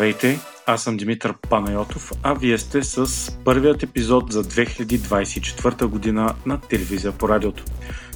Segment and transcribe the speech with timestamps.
[0.00, 3.06] Здравейте, аз съм Димитър Панайотов, а вие сте с
[3.44, 7.64] първият епизод за 2024 година на телевизия по радиото.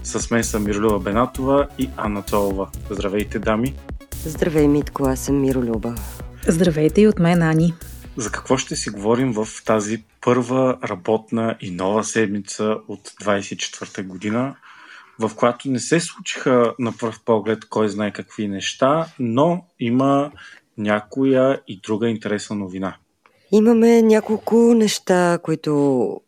[0.02, 2.68] С мен са Миролюба Бенатова и Анна Цолова.
[2.90, 3.74] Здравейте, дами!
[4.24, 5.94] Здравей, Митко, аз съм Миролюба.
[6.48, 7.74] Здравейте и от мен, Ани.
[8.16, 14.56] За какво ще си говорим в тази първа работна и нова седмица от 24 година,
[15.18, 20.30] в която не се случиха на пръв поглед кой знае какви неща, но има
[20.78, 22.96] някоя и друга интересна новина.
[23.52, 26.20] Имаме няколко неща, които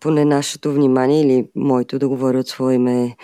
[0.00, 3.16] поне нашето внимание или моето да говоря от свое име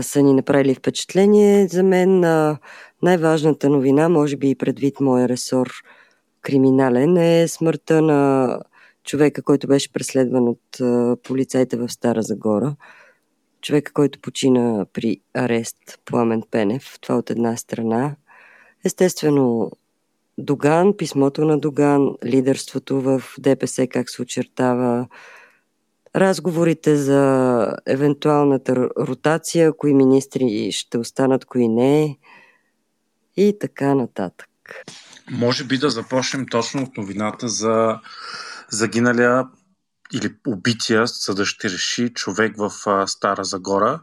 [0.00, 1.68] са ни направили впечатление.
[1.68, 2.20] За мен
[3.02, 5.72] най-важната новина, може би и предвид моя ресор
[6.42, 8.58] криминален, е смъртта на
[9.04, 10.80] човека, който беше преследван от
[11.22, 12.76] полицайите в Стара Загора.
[13.60, 16.98] Човека, който почина при арест Пламен Пенев.
[17.00, 18.16] Това от една страна.
[18.84, 19.70] Естествено,
[20.38, 25.08] Доган, писмото на Доган, лидерството в ДПС, как се очертава,
[26.16, 32.18] разговорите за евентуалната ротация, кои министри ще останат, кои не
[33.36, 34.48] и така нататък.
[35.30, 38.00] Може би да започнем точно от новината за
[38.70, 39.48] загиналия
[40.14, 42.70] или убития, съда ще реши човек в
[43.06, 44.00] Стара Загора,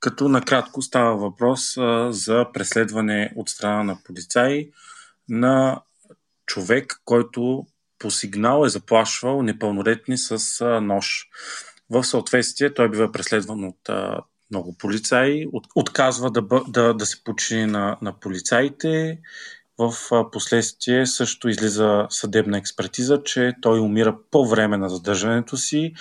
[0.00, 1.74] като накратко става въпрос
[2.10, 4.70] за преследване от страна на полицаи
[5.28, 5.80] на
[6.46, 7.66] човек, който
[7.98, 11.28] по сигнал е заплашвал непълнолетни с нож.
[11.90, 17.24] В съответствие той бива преследван от а, много полицаи, от, отказва да, да, да се
[17.24, 19.18] почини на, на полицаите.
[19.80, 19.94] В
[20.32, 25.92] последствие също излиза съдебна експертиза, че той умира по време на задържането си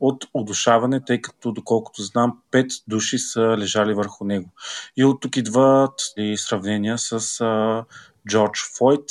[0.00, 4.50] от удушаване, тъй като, доколкото знам, пет души са лежали върху него.
[4.96, 7.84] И от тук идват и сравнения с а,
[8.28, 9.10] Джордж Флойд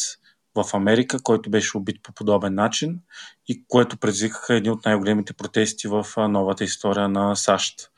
[0.55, 2.99] в Америка, който беше убит по подобен начин
[3.47, 7.91] и което предизвикаха едни от най-големите протести в новата история на САЩ.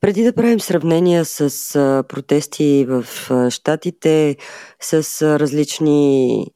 [0.00, 1.48] Преди да правим сравнения с
[2.08, 3.04] протести в
[3.50, 4.36] Штатите,
[4.80, 6.46] с различни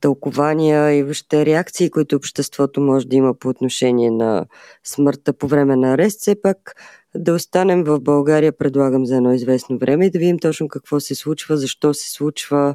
[0.00, 4.46] тълкования и въобще реакции, които обществото може да има по отношение на
[4.84, 6.74] смъртта по време на арест, все пак
[7.14, 11.14] да останем в България, предлагам за едно известно време и да видим точно какво се
[11.14, 12.74] случва, защо се случва,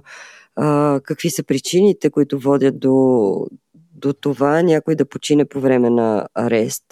[1.04, 3.48] какви са причините, които водят до,
[3.96, 6.84] до това някой да почине по време на арест.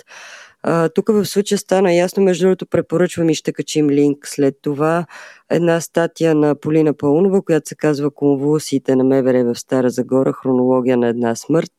[0.95, 5.05] Тук в случая стана ясно, между другото препоръчвам и ще качим линк след това.
[5.49, 10.97] Една статия на Полина Паунова, която се казва Конвулсиите на МВР в Стара Загора, хронология
[10.97, 11.71] на една смърт.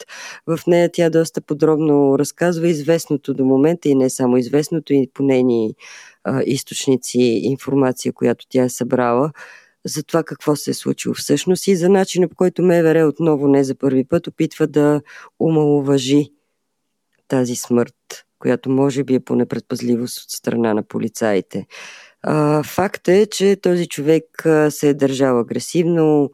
[0.46, 5.22] В нея тя доста подробно разказва известното до момента и не само известното, и по
[5.22, 5.74] нейни
[6.24, 9.32] а, източници информация, която тя е събрала
[9.84, 13.64] за това какво се е случило всъщност и за начина по който МВР отново не
[13.64, 15.00] за първи път опитва да
[15.40, 16.30] умалуважи
[17.28, 21.66] тази смърт, която може би е по непредпазливост от страна на полицаите.
[22.22, 24.24] А, факт е, че този човек
[24.70, 26.30] се е държал агресивно,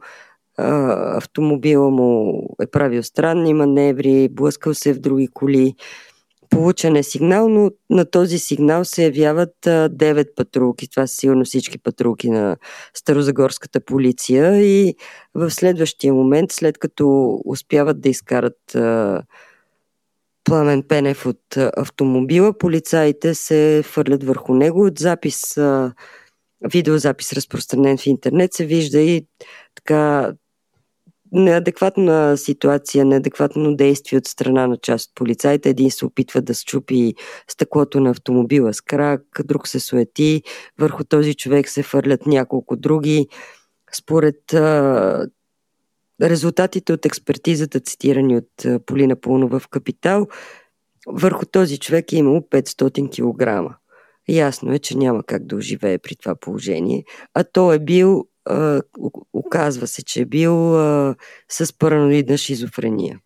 [0.57, 5.75] а, автомобила му е правил странни маневри, блъскал се в други коли.
[6.49, 10.89] Получен е сигнал, но на този сигнал се явяват 9 патрулки.
[10.89, 12.57] Това са сигурно всички патрулки на
[12.93, 14.95] Старозагорската полиция и
[15.35, 18.77] в следващия момент, след като успяват да изкарат
[20.47, 24.85] Пламен Пенев от автомобила, полицаите се фърлят върху него.
[24.85, 25.57] От запис,
[26.71, 29.25] видеозапис разпространен в интернет се вижда и
[29.75, 30.33] така
[31.31, 35.69] неадекватна ситуация, неадекватно действие от страна на част от полицайите.
[35.69, 37.13] Един се опитва да счупи
[37.47, 40.41] стъклото на автомобила с крак, друг се суети,
[40.79, 43.27] върху този човек се фърлят няколко други.
[43.93, 44.37] Според
[46.21, 50.27] резултатите от експертизата, цитирани от а, Полина Пълнова в Капитал,
[51.07, 53.75] върху този човек е имало 500 кг.
[54.29, 57.03] Ясно е, че няма как да оживее при това положение,
[57.33, 58.81] а той е бил а,
[59.33, 61.15] оказва се, че е бил а,
[61.49, 63.19] с параноидна шизофрения.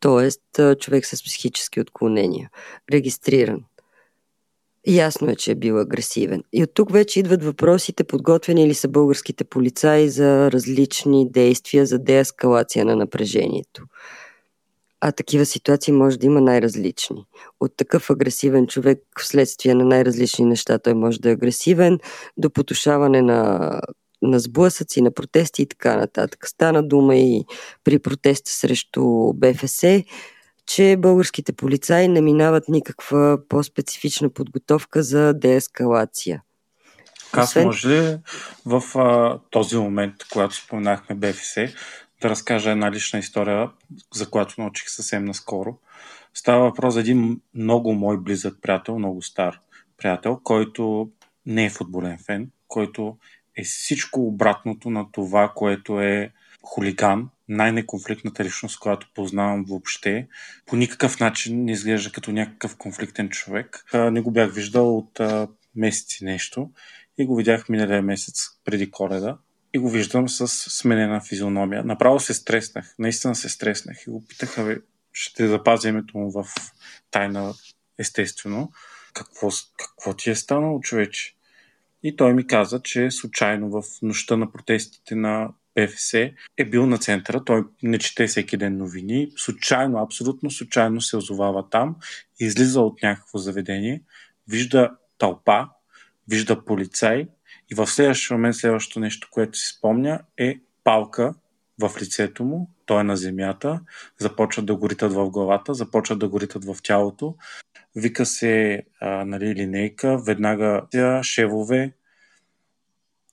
[0.00, 0.42] Тоест,
[0.80, 2.50] човек с психически отклонения,
[2.92, 3.64] регистриран.
[4.86, 6.42] Ясно е, че е бил агресивен.
[6.52, 11.98] И от тук вече идват въпросите, подготвени ли са българските полицаи за различни действия за
[11.98, 13.84] деескалация на напрежението.
[15.00, 17.26] А такива ситуации може да има най-различни.
[17.60, 21.98] От такъв агресивен човек вследствие на най-различни неща той може да е агресивен,
[22.36, 23.70] до потушаване на,
[24.22, 26.48] на сблъсъци, на протести и така нататък.
[26.48, 27.44] Стана дума и
[27.84, 29.84] при протеста срещу БФС,
[30.68, 36.42] че българските полицаи не минават никаква по-специфична подготовка за деескалация.
[37.32, 37.64] Аз Освен...
[37.64, 38.18] може
[38.66, 41.54] в а, този момент, когато споменахме БФС,
[42.20, 43.70] да разкажа една лична история,
[44.14, 45.78] за която научих съвсем наскоро.
[46.34, 49.60] Става въпрос за един много мой близък приятел, много стар
[49.96, 51.10] приятел, който
[51.46, 53.16] не е футболен фен, който
[53.56, 56.32] е всичко обратното на това, което е
[56.74, 60.28] хулиган, най-неконфликтната личност, която познавам въобще.
[60.66, 63.84] По никакъв начин не изглежда като някакъв конфликтен човек.
[63.94, 65.20] Не го бях виждал от
[65.76, 66.70] месеци нещо
[67.18, 69.38] и го видях миналия месец преди коледа
[69.74, 71.84] и го виждам с сменена физиономия.
[71.84, 74.78] Направо се стреснах, наистина се стреснах и го питаха,
[75.12, 76.46] ще запазя името му в
[77.10, 77.54] тайна,
[77.98, 78.72] естествено.
[79.14, 79.48] Какво,
[79.78, 81.34] какво ти е станало, човече?
[82.02, 85.48] И той ми каза, че случайно в нощта на протестите на
[85.78, 86.14] ПФС
[86.56, 87.44] е бил на центъра.
[87.44, 89.32] Той не чете всеки ден новини.
[89.36, 91.96] Случайно, абсолютно случайно се озовава там,
[92.40, 94.02] излиза от някакво заведение,
[94.48, 95.68] вижда тълпа,
[96.28, 97.28] вижда полицай
[97.70, 101.34] и в следващия момент следващото нещо, което си спомня е палка
[101.80, 103.80] в лицето му, той е на земята,
[104.18, 107.34] започват да горитат в главата, започват да горитат в тялото.
[107.96, 110.82] Вика се а, нали, линейка, веднага
[111.22, 111.92] шевове,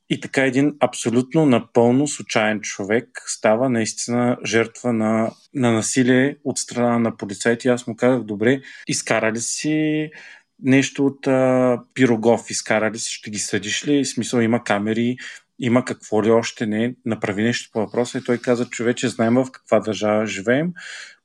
[0.10, 7.00] и така един абсолютно напълно случайен човек става наистина жертва на, на насилие от страна
[7.00, 7.69] на полицайите.
[7.69, 10.10] Аз му казах, добре, изкарали си
[10.63, 14.04] нещо от а, пирогов, изкарали си, ще ги съдиш ли?
[14.04, 15.18] В смисъл има камери,
[15.60, 18.18] има какво ли още не, направи нещо по въпроса.
[18.18, 20.74] И той каза, човече, знаем в каква държава живеем,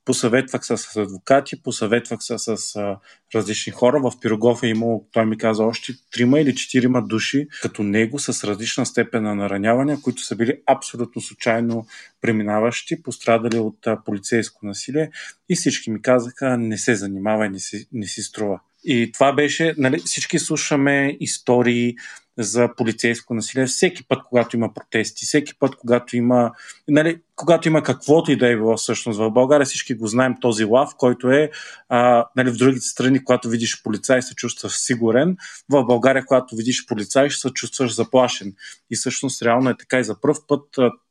[0.04, 2.98] посъветвах се с адвокати, посъветвах се с а,
[3.34, 4.00] различни хора.
[4.00, 8.44] В Пирогов е имало, той ми каза, още трима или четирима души като него с
[8.44, 11.86] различна степен на наранявания, които са били абсолютно случайно
[12.20, 15.10] преминаващи, пострадали от а, полицейско насилие
[15.48, 18.60] и всички ми казаха, не се занимава и не си, не си струва.
[18.84, 21.94] И това беше, нали, всички слушаме истории
[22.38, 26.52] за полицейско насилие всеки път, когато има протести, всеки път, когато има,
[26.88, 30.64] нали, когато има каквото и да е било всъщност в България, всички го знаем този
[30.64, 31.50] лав, който е
[31.88, 35.36] а, нали, в другите страни, когато видиш полицай, се чувстваш сигурен.
[35.68, 38.54] В България, когато видиш полицай, ще се чувстваш заплашен.
[38.90, 40.62] И всъщност реално е така и за първ път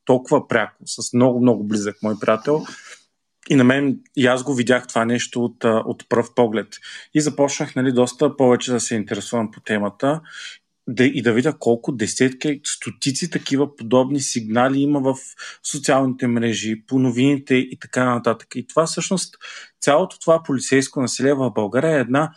[0.06, 2.66] толкова пряко, с много, много близък мой приятел,
[3.50, 6.68] и на мен, и аз го видях това нещо от, от пръв поглед.
[7.14, 10.22] И започнах нали, доста повече да се интересувам по темата
[10.88, 15.16] да, и да видя колко десетки, стотици такива подобни сигнали има в
[15.64, 18.48] социалните мрежи, по новините и така нататък.
[18.56, 19.36] И това всъщност,
[19.82, 22.32] цялото това полицейско насилие в България е една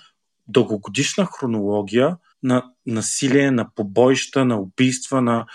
[0.49, 5.47] дългогодишна хронология на насилие, на побоища, на убийства, на,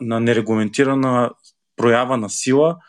[0.00, 1.30] на нерегламентирана
[1.76, 2.76] проява на сила–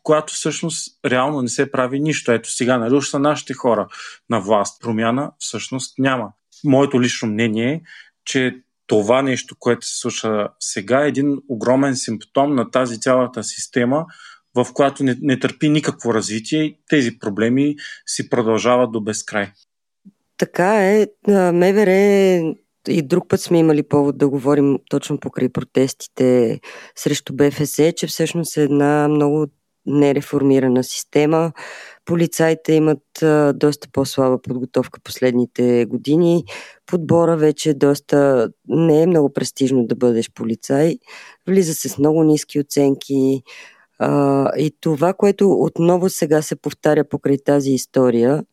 [0.00, 2.32] по която всъщност реално не се прави нищо.
[2.32, 3.88] Ето сега, нали, са нашите хора
[4.30, 4.82] на власт.
[4.82, 6.32] Промяна всъщност няма.
[6.64, 7.80] Моето лично мнение е,
[8.24, 8.56] че
[8.86, 14.06] това нещо, което се случва сега, е един огромен симптом на тази цялата система,
[14.54, 17.76] в която не, не търпи никакво развитие и тези проблеми
[18.06, 19.52] си продължават до безкрай.
[20.36, 21.06] Така е.
[21.28, 21.90] МВР
[22.88, 26.60] и друг път сме имали повод да говорим точно покрай протестите
[26.96, 29.46] срещу БФС, че всъщност е една много
[29.90, 31.52] нереформирана система.
[32.04, 33.02] Полицайите имат
[33.54, 36.44] доста по-слаба подготовка последните години.
[36.86, 40.98] Подбора вече е доста не е много престижно да бъдеш полицай.
[41.48, 43.42] Влиза се с много ниски оценки.
[44.56, 48.44] И това, което отново сега се повтаря покрай тази история,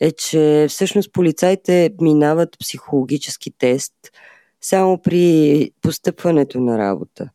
[0.00, 3.94] е, че всъщност полицайите минават психологически тест
[4.60, 7.30] само при постъпването на работа.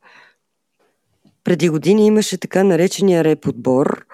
[1.44, 4.04] Преди години имаше така наречения реподбор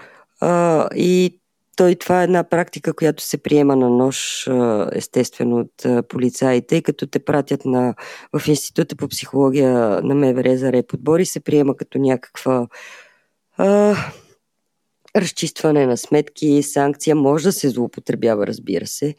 [0.41, 1.41] а, и
[1.77, 4.49] той, това е една практика, която се приема на нож,
[4.93, 7.95] естествено, от полицаите, като те пратят на,
[8.39, 9.73] в Института по психология
[10.03, 12.67] на МВР за реподбор и се приема като някаква
[13.57, 13.97] а,
[15.17, 17.17] разчистване на сметки, санкция.
[17.17, 19.15] Може да се злоупотребява, разбира се,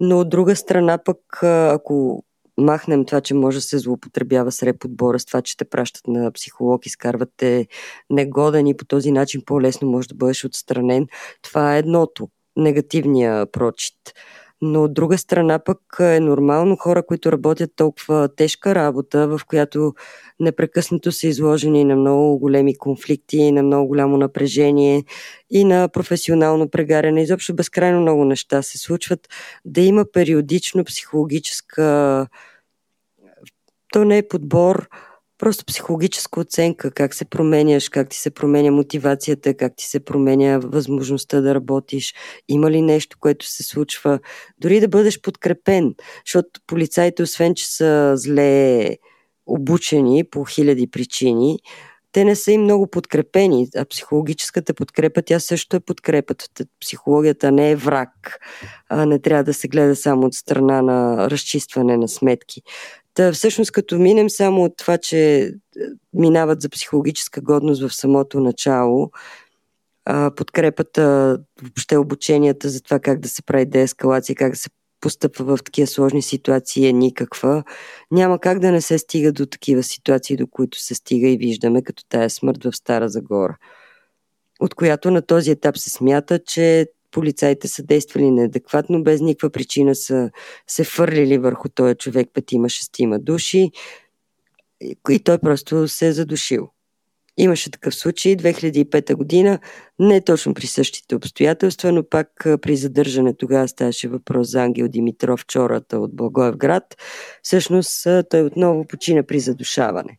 [0.00, 2.24] но от друга страна пък, ако
[2.58, 6.32] махнем това, че може да се злоупотребява с реподбора, с това, че те пращат на
[6.32, 7.66] психолог, изкарват те
[8.10, 11.06] негоден и по този начин по-лесно може да бъдеш отстранен.
[11.42, 13.94] Това е едното, негативния прочит.
[14.62, 19.94] Но от друга страна пък е нормално хора, които работят толкова тежка работа, в която
[20.40, 25.04] непрекъснато са изложени на много големи конфликти, на много голямо напрежение
[25.50, 27.22] и на професионално прегаряне.
[27.22, 29.28] Изобщо безкрайно много неща се случват.
[29.64, 32.26] Да има периодично психологическа
[33.92, 34.88] то не е подбор,
[35.38, 40.58] просто психологическа оценка, как се променяш, как ти се променя мотивацията, как ти се променя
[40.58, 42.14] възможността да работиш,
[42.48, 44.18] има ли нещо, което се случва,
[44.58, 45.94] дори да бъдеш подкрепен,
[46.26, 48.88] защото полицаите, освен че са зле
[49.46, 51.58] обучени по хиляди причини,
[52.12, 53.68] те не са и много подкрепени.
[53.76, 56.44] А психологическата подкрепа, тя също е подкрепата.
[56.80, 58.38] Психологията не е враг.
[58.88, 62.62] А не трябва да се гледа само от страна на разчистване на сметки.
[63.18, 65.50] Та, всъщност, като минем само от това, че е,
[66.14, 69.10] минават за психологическа годност в самото начало,
[70.36, 74.70] подкрепата, въобще обученията за това как да се прави деескалация, как да се
[75.00, 77.64] постъпва в такива сложни ситуации е никаква.
[78.10, 81.82] Няма как да не се стига до такива ситуации, до които се стига и виждаме,
[81.82, 83.56] като тая смърт в Стара Загора.
[84.60, 86.86] От която на този етап се смята, че
[87.18, 90.30] полицаите са действали неадекватно, без никаква причина са
[90.66, 93.70] се фърлили върху този човек петима-шестима души
[95.10, 96.68] и той просто се е задушил.
[97.36, 99.58] Имаше такъв случай 2005 година,
[99.98, 102.28] не точно при същите обстоятелства, но пак
[102.62, 106.84] при задържане тогава ставаше въпрос за Ангел Димитров, чората от Благоевград.
[107.42, 110.18] Всъщност той отново почина при задушаване.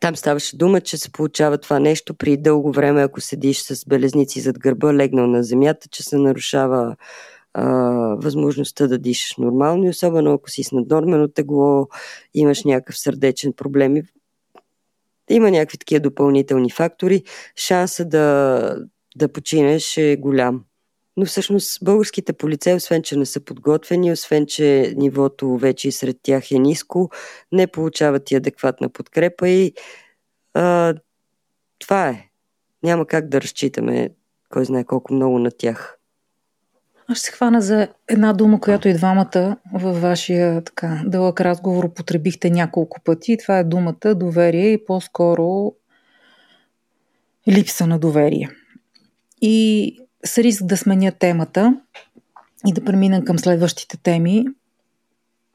[0.00, 4.40] Там ставаше дума, че се получава това нещо при дълго време, ако седиш с белезници
[4.40, 6.96] зад гърба, легнал на земята, че се нарушава
[7.54, 7.64] а,
[8.18, 11.88] възможността да дишаш нормално и особено ако си с наднормено тегло,
[12.34, 13.96] имаш някакъв сърдечен проблем
[15.30, 17.22] има някакви такива допълнителни фактори,
[17.56, 18.76] шанса да,
[19.16, 20.64] да починеш е голям.
[21.16, 26.16] Но всъщност българските полицаи, освен че не са подготвени, освен че нивото вече и сред
[26.22, 27.10] тях е ниско,
[27.52, 29.72] не получават и адекватна подкрепа и
[30.54, 30.94] а,
[31.78, 32.28] това е.
[32.82, 34.10] Няма как да разчитаме
[34.48, 35.98] кой знае колко много на тях.
[37.08, 41.84] Аз ще се хвана за една дума, която и двамата във вашия така, дълъг разговор
[41.84, 43.36] употребихте няколко пъти.
[43.36, 45.72] Това е думата доверие и по-скоро
[47.48, 48.50] липса на доверие.
[49.40, 51.76] И с риск да сменя темата
[52.66, 54.44] и да премина към следващите теми,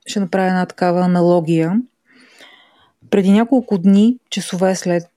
[0.06, 1.82] ще направя една такава аналогия.
[3.10, 5.08] Преди няколко дни, часове след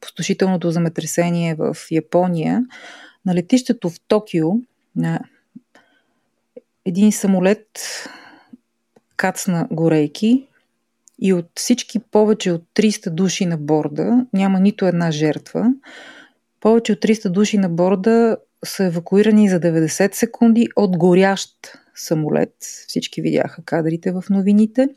[0.00, 2.64] пустошителното земетресение в Япония,
[3.26, 4.48] на летището в Токио
[4.96, 5.20] на
[6.84, 7.68] един самолет
[9.16, 10.46] кацна горейки
[11.18, 15.72] и от всички повече от 300 души на борда няма нито една жертва.
[16.64, 21.50] Повече от 300 души на борда са евакуирани за 90 секунди от горящ
[21.94, 22.54] самолет.
[22.88, 24.88] Всички видяха кадрите в новините.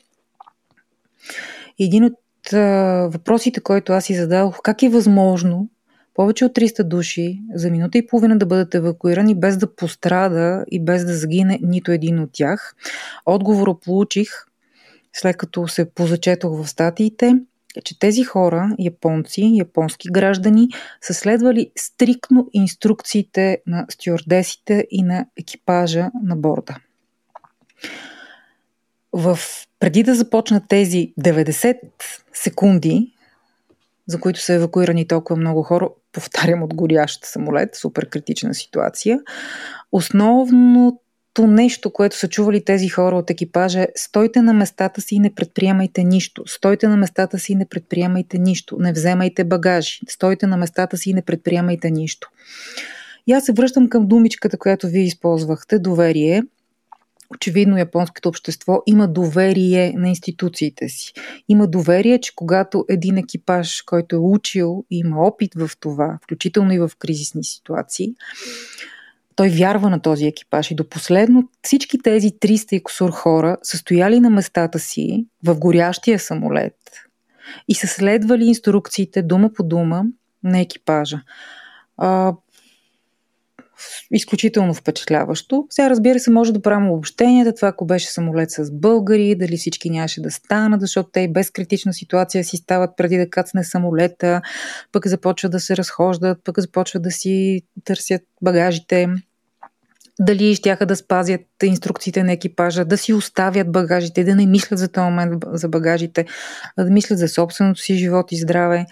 [1.80, 5.70] Един от а, въпросите, който аз си зададох, как е възможно
[6.14, 10.84] повече от 300 души за минута и половина да бъдат евакуирани без да пострада и
[10.84, 12.76] без да загине нито един от тях.
[13.26, 14.30] Отговора получих
[15.14, 17.40] след като се позачетох в статиите,
[17.81, 20.67] че тези хора, японци, японски граждани,
[21.01, 26.75] са следвали стрикно инструкциите на стюардесите и на екипажа на борда.
[29.13, 29.39] В,
[29.79, 31.79] преди да започнат тези 90
[32.34, 33.13] секунди,
[34.07, 39.19] за които са евакуирани толкова много хора, повтарям, от горящ самолет, супер критична ситуация.
[41.38, 45.20] Основното нещо, което са чували тези хора от екипажа е стойте на местата си и
[45.20, 46.44] не предприемайте нищо.
[46.46, 48.77] Стойте на местата си и не предприемайте нищо.
[48.79, 50.00] Не вземайте багажи.
[50.10, 52.29] Стойте на местата си и не предприемайте нищо.
[53.27, 56.44] И аз се връщам към думичката, която вие използвахте доверие–
[57.29, 61.13] очевидно японското общество има доверие на институциите си.
[61.50, 66.74] Има доверие, че когато един екипаж, който е учил и има опит в това, включително
[66.74, 68.13] и в кризисни ситуации,
[69.38, 73.77] той вярва на този екипаж и до последно всички тези 300 и косур хора са
[73.77, 76.75] стояли на местата си в горящия самолет
[77.67, 80.03] и са следвали инструкциите дума по дума
[80.44, 81.22] на екипажа
[84.12, 85.67] изключително впечатляващо.
[85.70, 89.89] Сега, разбира се, може да правим обобщенията, това ако беше самолет с българи, дали всички
[89.89, 94.41] нямаше да станат, защото те и без критична ситуация си стават преди да кацне самолета,
[94.91, 99.08] пък започват да се разхождат, пък започват да си търсят багажите,
[100.20, 104.88] дали щяха да спазят инструкциите на екипажа, да си оставят багажите, да не мислят за
[104.88, 106.26] този момент за багажите,
[106.78, 108.86] а да мислят за собственото си живот и здраве.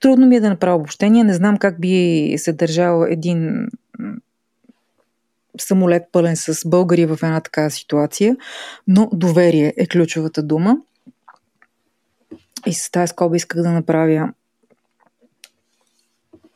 [0.00, 1.24] Трудно ми е да направя обобщение.
[1.24, 3.68] Не знам как би се държал един
[5.60, 8.36] самолет пълен с българи в една такава ситуация,
[8.88, 10.76] но доверие е ключовата дума.
[12.66, 14.32] И с тази скоба исках да направя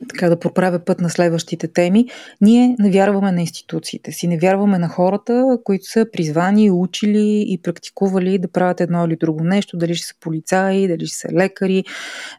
[0.08, 2.06] така да проправя път на следващите теми,
[2.40, 7.58] ние не вярваме на институциите си, не вярваме на хората, които са призвани, учили и
[7.62, 11.84] практикували да правят едно или друго нещо, дали ще са полицаи, дали ще са лекари,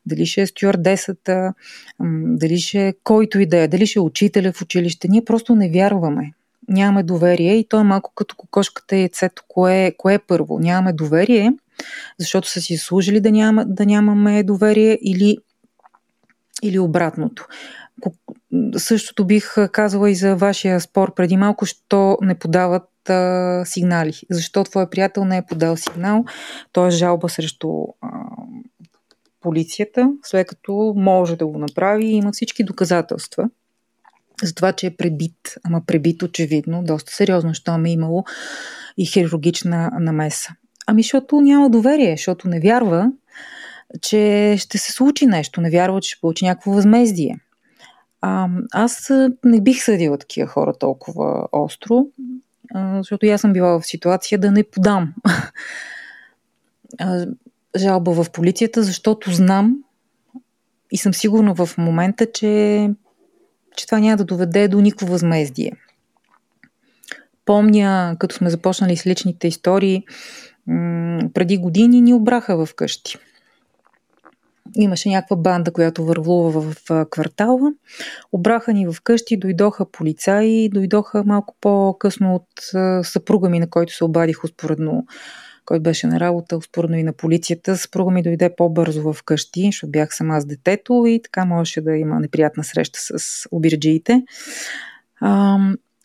[0.06, 1.54] дали ще е стюардесата,
[2.26, 5.08] дали ще е който и да е, дали ще е учителя в училище.
[5.08, 6.32] Ние просто не вярваме.
[6.68, 9.44] нямаме доверие и то е малко като кокошката и яйцето.
[9.48, 10.60] Кое, кое е първо?
[10.60, 11.54] Нямаме доверие,
[12.20, 15.38] защото са си служили да, няма, да нямаме доверие или,
[16.68, 17.48] или обратното.
[18.78, 24.14] Същото бих казала и за вашия спор преди малко, що не подават а, сигнали.
[24.30, 26.26] Защо твой приятел не е подал сигнал?
[26.72, 27.70] Той е жалба срещу
[28.02, 28.08] а,
[29.42, 33.50] полицията, след като може да го направи и има всички доказателства
[34.44, 38.24] за това, че е пребит, ама пребит очевидно, доста сериозно, що е имало
[38.98, 40.50] и хирургична намеса.
[40.88, 43.12] Ами, защото няма доверие, защото не вярва,
[44.02, 47.40] че ще се случи нещо, не вярва, че ще получи някакво възмездие.
[48.22, 49.12] А, аз
[49.46, 52.08] не бих съдила такива хора толкова остро,
[52.76, 55.14] защото аз съм била в ситуация да не подам
[57.76, 59.78] жалба в полицията, защото знам
[60.92, 62.90] и съм сигурна в момента, че,
[63.76, 65.72] че това няма да доведе до никакво възмездие.
[67.46, 70.04] Помня, като сме започнали с личните истории,
[71.34, 73.18] преди години ни обраха в къщи.
[74.76, 76.76] Имаше някаква банда, която вървлува в
[77.10, 77.74] квартала.
[78.32, 82.48] Обраха ни в къщи, дойдоха полицаи, дойдоха малко по-късно от
[83.06, 85.06] съпруга ми, на който се обадих успоредно
[85.66, 87.78] който беше на работа, успоредно и на полицията.
[87.78, 91.96] Съпруга ми дойде по-бързо в къщи, защото бях сама с детето и така можеше да
[91.96, 94.24] има неприятна среща с обирджиите.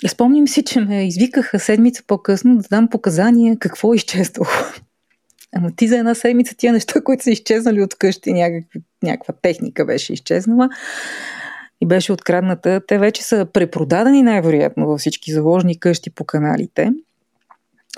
[0.08, 4.46] Спомням си, че ме извикаха седмица по-късно да дам показания какво е изчезнало.
[5.56, 9.84] Ама ти за една седмица тия неща, които са изчезнали от къщи, някаква, някаква техника
[9.84, 10.68] беше изчезнала
[11.80, 16.92] и беше открадната, те вече са препродадени най-вероятно във всички заложни къщи по каналите.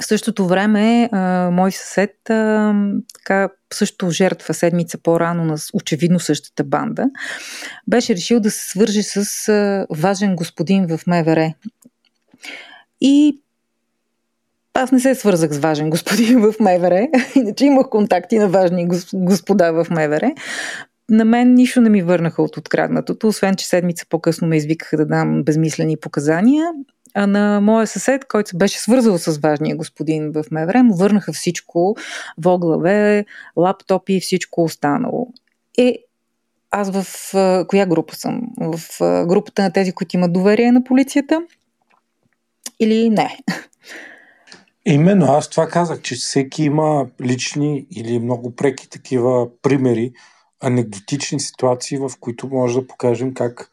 [0.00, 2.74] В същото време, а, мой съсед а,
[3.14, 7.10] така, също жертва седмица по-рано на очевидно същата банда,
[7.88, 11.54] беше решил да се свърже с а, важен господин в МВР.
[13.00, 13.42] И
[14.74, 19.72] аз не се свързах с важен господин в МВР, иначе имах контакти на важни господа
[19.72, 20.34] в МВР.
[21.10, 25.06] На мен нищо не ми върнаха от откраднатото, освен че седмица по-късно ме извикаха да
[25.06, 26.66] дам безмислени показания.
[27.14, 31.32] А на моя съсед, който се беше свързал с важния господин в МВР, му върнаха
[31.32, 31.96] всичко,
[32.38, 33.24] воглаве,
[33.56, 35.28] лаптопи и всичко останало.
[35.78, 35.98] Е,
[36.70, 37.06] аз в
[37.68, 38.40] коя група съм?
[38.60, 38.80] В
[39.26, 41.42] групата на тези, които имат доверие на полицията?
[42.80, 43.38] Или не?
[44.86, 50.12] Именно, аз това казах, че всеки има лични или много преки такива примери,
[50.60, 53.70] анекдотични ситуации, в които може да покажем как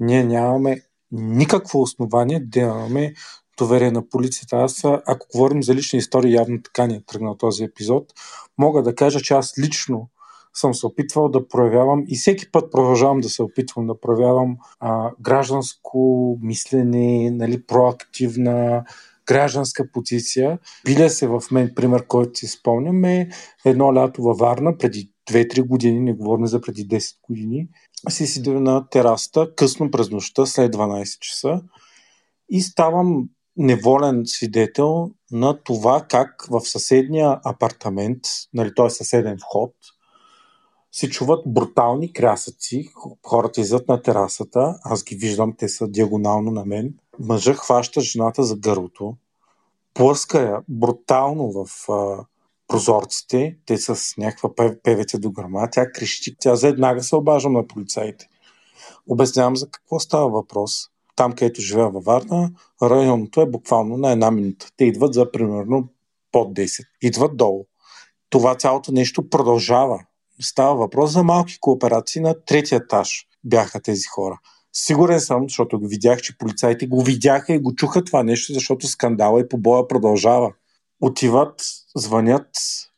[0.00, 0.80] ние нямаме
[1.12, 3.14] никакво основание да имаме
[3.58, 4.56] доверие на полицията.
[4.56, 8.12] Аз, ако говорим за лични истории, явно така ни е тръгнал този епизод,
[8.58, 10.08] мога да кажа, че аз лично
[10.54, 15.10] съм се опитвал да проявявам и всеки път продължавам да се опитвам да проявявам а,
[15.20, 18.84] гражданско мислене, нали, проактивна
[19.26, 20.58] гражданска позиция.
[20.84, 23.28] Биля се в мен, пример, който си спомням, е
[23.64, 27.68] едно лято във Варна, преди 2-3 години, не говорим за преди 10 години,
[28.08, 31.62] си седя на терасата късно през нощта, след 12 часа
[32.48, 38.20] и ставам неволен свидетел на това как в съседния апартамент,
[38.54, 38.90] нали, т.е.
[38.90, 39.74] съседен вход,
[40.92, 42.88] се чуват брутални крясъци.
[43.26, 46.94] Хората излизат на терасата, аз ги виждам, те са диагонално на мен.
[47.18, 49.16] Мъжа хваща жената за гърлото,
[49.94, 52.24] плъска я брутално в а,
[52.68, 54.50] прозорците, те с някаква
[54.82, 58.28] певеца до грама, тя крещи, тя за веднага се обаждам на полицаите.
[59.08, 60.88] Обяснявам за какво става въпрос.
[61.16, 62.50] Там, където живея във Варна,
[62.82, 64.66] районното е буквално на една минута.
[64.76, 65.88] Те идват за примерно
[66.32, 66.84] под 10.
[67.02, 67.66] Идват долу.
[68.30, 70.04] Това цялото нещо продължава.
[70.40, 74.40] Става въпрос за малки кооперации на третия етаж бяха тези хора.
[74.72, 79.40] Сигурен съм, защото видях, че полицаите го видяха и го чуха това нещо, защото скандала
[79.40, 80.52] и побоя продължава
[81.02, 81.54] отиват,
[81.96, 82.48] звънят,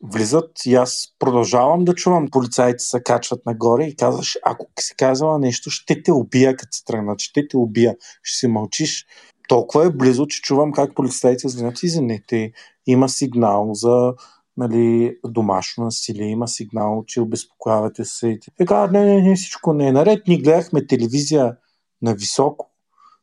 [0.02, 2.28] влизат и аз продължавам да чувам.
[2.30, 6.84] Полицаите се качват нагоре и казваш, ако си казала нещо, ще те убия, като се
[6.84, 9.06] тръгнат, ще те убия, ще си мълчиш.
[9.48, 12.52] Толкова е близо, че чувам как полицаите звънят, извинете,
[12.86, 14.14] има сигнал за
[14.56, 18.28] нали, домашно насилие, има сигнал, че обезпокоявате се.
[18.28, 20.22] И така, не, не, не, всичко не е наред.
[20.28, 21.56] Ние гледахме телевизия
[22.04, 22.70] на високо,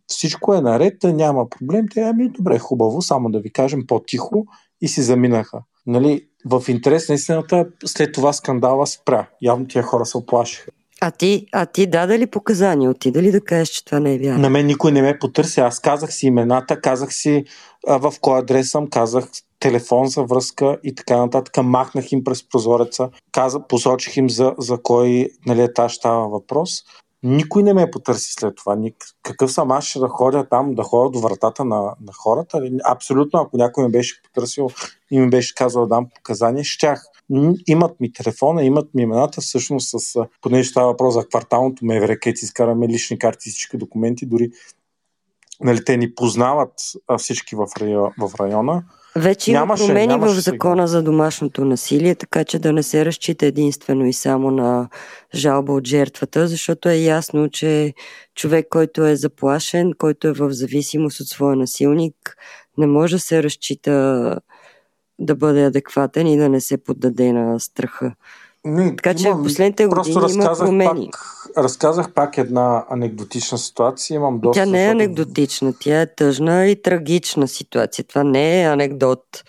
[0.08, 1.86] всичко е наред, няма проблем.
[1.94, 4.46] Те, ами добре, хубаво, само да ви кажем по-тихо,
[4.82, 5.60] и си заминаха.
[5.86, 9.30] Нали, в интерес на истината, след това скандала спря.
[9.42, 10.72] Явно тия хора се оплашиха.
[11.04, 12.90] А ти, а ти даде ли показания?
[12.90, 14.42] Отида ли да кажеш, че това не е вярно?
[14.42, 15.60] На мен никой не ме потърси.
[15.60, 17.44] Аз казах си имената, казах си
[17.88, 19.28] а, в кой адрес съм, казах
[19.60, 21.64] телефон за връзка и така нататък.
[21.64, 26.84] Махнах им през прозореца, казах, посочих им за, за кой нали, етаж става въпрос.
[27.24, 28.78] Никой не ме потърси след това.
[29.24, 32.62] Какъв съм аз ще да ходя там, да ходя до вратата на, на хората?
[32.86, 34.70] Абсолютно, ако някой ме беше потърсил
[35.12, 37.04] и ми беше казал да дам показания, щях.
[37.68, 42.40] Имат ми телефона, имат ми имената, всъщност с, понеже става въпрос за кварталното МВР, където
[42.46, 44.52] изкараме лични карти всички документи, дори
[45.62, 46.74] нали, те ни познават
[47.18, 48.84] всички в района, в района
[49.16, 50.98] вече има промени нямаше в закона сега.
[50.98, 54.90] за домашното насилие, така че да не се разчита единствено и само на
[55.36, 57.94] жалба от жертвата, защото е ясно, че
[58.36, 62.38] човек, който е заплашен, който е в зависимост от своя насилник,
[62.78, 64.38] не може да се разчита
[65.20, 68.16] да бъде адекватен и да не се поддаде на страха.
[68.66, 71.10] Не, така че в последните години има промени.
[71.12, 74.16] Пак, разказах пак една анекдотична ситуация.
[74.16, 78.06] Имам доста, тя не е анекдотична, тя е тъжна и трагична ситуация.
[78.06, 79.44] Това не е анекдот.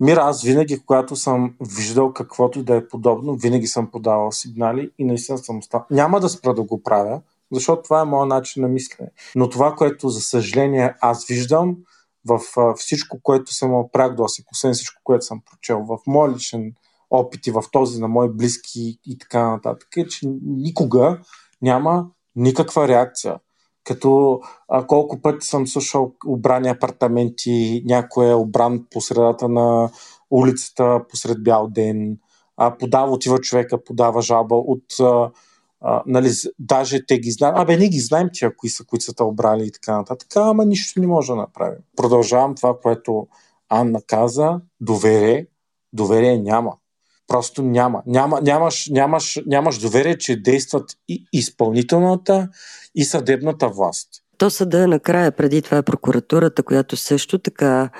[0.00, 5.04] Мира, аз винаги, когато съм виждал каквото да е подобно, винаги съм подавал сигнали и
[5.04, 5.86] наистина съм останал.
[5.90, 7.20] Няма да спра да го правя,
[7.52, 9.10] защото това е моят начин на мислене.
[9.36, 11.76] Но това, което за съжаление аз виждам
[12.24, 12.40] в
[12.76, 16.72] всичко, което съм прак до освен всичко, което съм прочел, в моя личен
[17.18, 21.20] опити в този на мои близки и така нататък, е, че никога
[21.62, 23.36] няма никаква реакция.
[23.84, 29.90] Като а, колко пъти съм слушал обрани апартаменти, някой е обран по средата на
[30.30, 32.18] улицата посред бял ден,
[32.56, 35.30] а, подава, отива човека, подава жалба от а,
[35.80, 37.58] а, нали, даже те ги знаят.
[37.58, 40.64] Абе, ние ги знаем тия, кои са, които са те обрали и така нататък, ама
[40.64, 41.78] нищо не може да направим.
[41.96, 43.26] Продължавам това, което
[43.68, 45.46] Анна каза, доверие,
[45.92, 46.72] доверие няма.
[47.28, 48.02] Просто няма.
[48.06, 52.48] няма нямаш, нямаш, нямаш доверие, че действат и изпълнителната,
[52.94, 54.08] и съдебната власт.
[54.38, 57.90] То съда е накрая, преди това е прокуратурата, която също така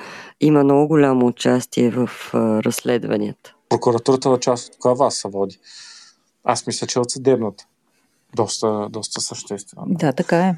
[0.40, 3.54] има много голямо участие в а, разследванията.
[3.68, 5.58] Прокуратурата е част от коя вас се води?
[6.44, 7.64] Аз мисля, че от съдебната.
[8.36, 9.86] Доста, доста съществено.
[9.88, 10.54] Да, така е.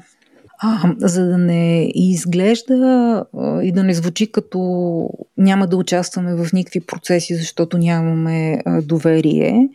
[0.59, 3.25] А, за да не изглежда
[3.63, 4.59] и да не звучи като
[5.37, 9.69] няма да участваме в никакви процеси, защото нямаме доверие.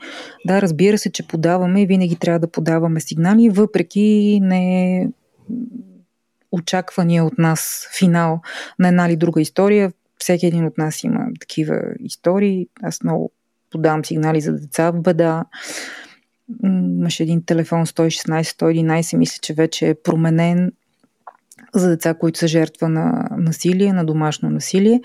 [0.46, 5.08] Да, разбира се, че подаваме и винаги трябва да подаваме сигнали, въпреки не
[6.52, 8.40] очаквания от нас финал
[8.78, 9.92] на една или друга история.
[10.18, 12.68] Всеки един от нас има такива истории.
[12.82, 13.30] Аз много
[13.70, 15.44] подавам сигнали за деца в беда
[16.64, 20.72] имаше един телефон 116-111, мисля, че вече е променен
[21.74, 25.00] за деца, които са жертва на насилие, на домашно насилие.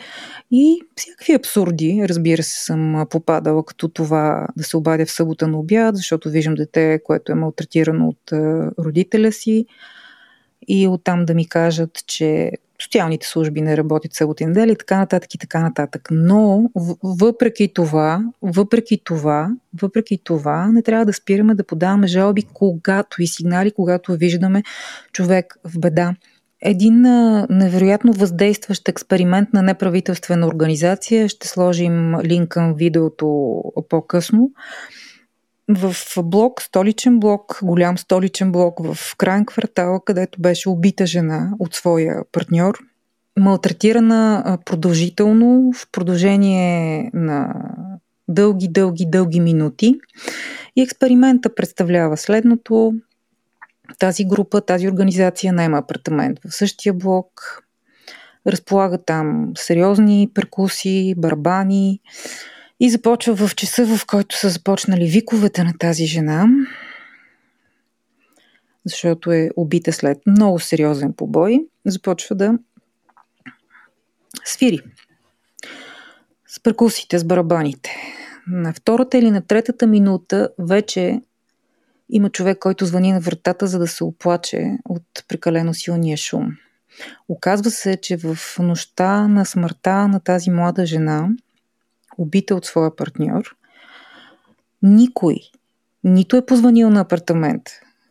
[0.52, 5.60] И всякакви абсурди, разбира се, съм попадала, като това да се обадя в събота на
[5.60, 8.32] обяд, защото виждам дете, което е малтретирано от
[8.80, 9.66] родителя си
[10.68, 12.52] и оттам да ми кажат, че
[12.84, 16.08] социалните служби не работят събота и неделя и така нататък и така нататък.
[16.12, 16.70] Но
[17.04, 19.50] въпреки това, въпреки това,
[19.82, 24.64] въпреки това, не трябва да спираме да подаваме жалби, когато и сигнали, когато виждаме
[25.12, 26.16] човек в беда.
[26.62, 27.02] Един
[27.50, 33.28] невероятно въздействащ експеримент на неправителствена организация, ще сложим линк към видеото
[33.90, 34.52] по-късно,
[35.70, 41.76] в блок, столичен блок, голям столичен блок в крайен квартал, където беше убита жена от
[41.76, 42.80] своя партньор,
[43.40, 47.54] малтретирана продължително в продължение на
[48.28, 49.96] дълги, дълги, дълги минути.
[50.76, 52.94] И експеримента представлява следното.
[54.00, 57.64] Тази група, тази организация найма апартамент в същия блок,
[58.48, 62.00] разполага там сериозни перкуси, барабани,
[62.80, 66.48] и започва в часа, в който са започнали виковете на тази жена,
[68.86, 72.60] защото е убита след много сериозен побой, започва да
[74.46, 74.80] свири
[76.48, 77.96] с перкусите, с барабаните.
[78.48, 81.22] На втората или на третата минута вече
[82.10, 86.52] има човек, който звъни на вратата, за да се оплаче от прекалено силния шум.
[87.30, 91.30] Оказва се, че в нощта на смъртта на тази млада жена–
[92.18, 93.56] убита от своя партньор,
[94.82, 95.36] никой
[96.04, 97.64] нито е позвонил на апартамент,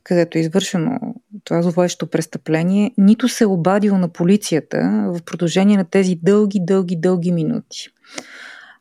[0.05, 1.15] където е извършено
[1.45, 4.79] това зловещо престъпление, нито се е обадил на полицията
[5.15, 7.89] в продължение на тези дълги, дълги, дълги минути.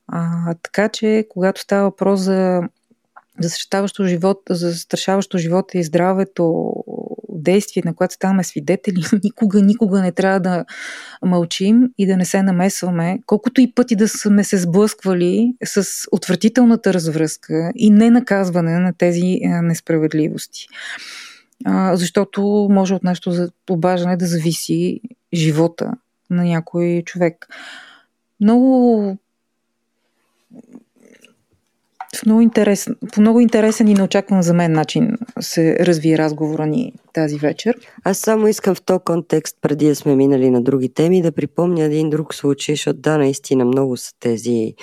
[0.07, 2.61] А, така че, когато става въпрос за
[3.39, 6.73] застрашаващо, живот, застрашаващо живота и здравето
[7.35, 10.65] действие, на което ставаме свидетели, никога, никога не трябва да
[11.25, 16.93] мълчим и да не се намесваме, колкото и пъти да сме се сблъсквали с отвратителната
[16.93, 20.67] развръзка и не наказване на тези несправедливости.
[21.93, 25.01] Защото може от нашето обаждане да зависи
[25.33, 25.91] живота
[26.29, 27.47] на някой човек.
[28.41, 29.17] Много
[32.25, 37.37] много интересен, по много интересен и неочакван за мен начин се разви разговора ни тази
[37.37, 37.75] вечер.
[38.03, 41.83] Аз само искам в този контекст, преди да сме минали на други теми, да припомня
[41.83, 44.73] един друг случай, защото да, наистина много са тези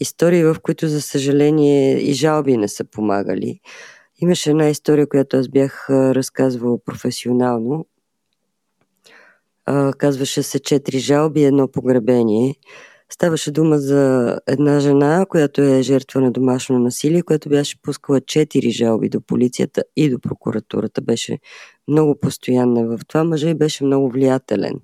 [0.00, 3.60] истории, в които, за съжаление, и жалби не са помагали.
[4.18, 7.86] Имаше една история, която аз бях разказвала професионално.
[9.98, 12.54] Казваше се Четири жалби, едно погребение.
[13.14, 18.70] Ставаше дума за една жена, която е жертва на домашно насилие, която беше пускала четири
[18.70, 21.00] жалби до полицията и до прокуратурата.
[21.00, 21.38] Беше
[21.88, 23.24] много постоянна в това.
[23.24, 24.80] Мъжа беше много влиятелен.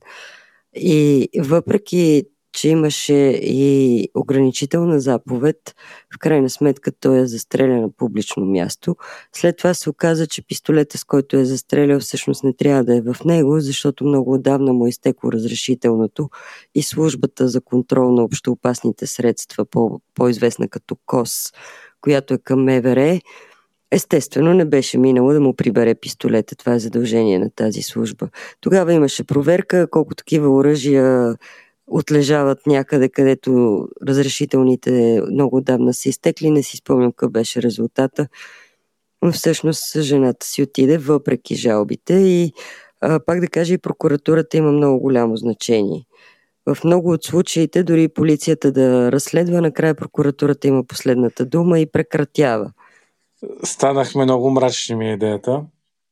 [0.77, 5.75] И въпреки че имаше и ограничителна заповед.
[6.15, 8.97] В крайна сметка той е застреля на публично място.
[9.33, 13.01] След това се оказа, че пистолета, с който е застрелял, всъщност не трябва да е
[13.01, 16.31] в него, защото много отдавна му е изтекло разрешителното
[16.75, 21.53] и службата за контрол на общоопасните средства, по- по-известна като КОС,
[22.01, 23.21] която е към МВР,
[23.93, 26.57] Естествено, не беше минало да му прибере пистолета.
[26.57, 28.29] Това е задължение на тази служба.
[28.61, 31.37] Тогава имаше проверка колко такива оръжия
[31.91, 36.51] отлежават някъде, където разрешителните много отдавна са изтекли.
[36.51, 38.29] Не си спомням какъв беше резултата.
[39.23, 42.53] Но всъщност жената си отиде въпреки жалбите и
[43.01, 46.07] а, пак да кажа и прокуратурата има много голямо значение.
[46.67, 52.73] В много от случаите, дори полицията да разследва, накрая прокуратурата има последната дума и прекратява.
[53.65, 55.63] Станахме много мрачни ми идеята,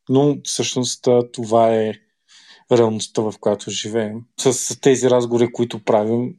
[0.08, 1.92] но всъщност това е
[2.72, 4.20] реалността, в която живеем.
[4.40, 6.34] С тези разговори, които правим,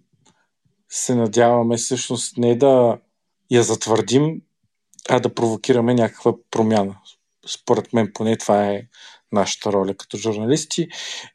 [0.90, 2.98] се надяваме всъщност не да
[3.52, 4.42] я затвърдим,
[5.10, 6.98] а да провокираме някаква промяна.
[7.48, 8.82] Според мен поне това е
[9.32, 10.88] нашата роля като журналисти.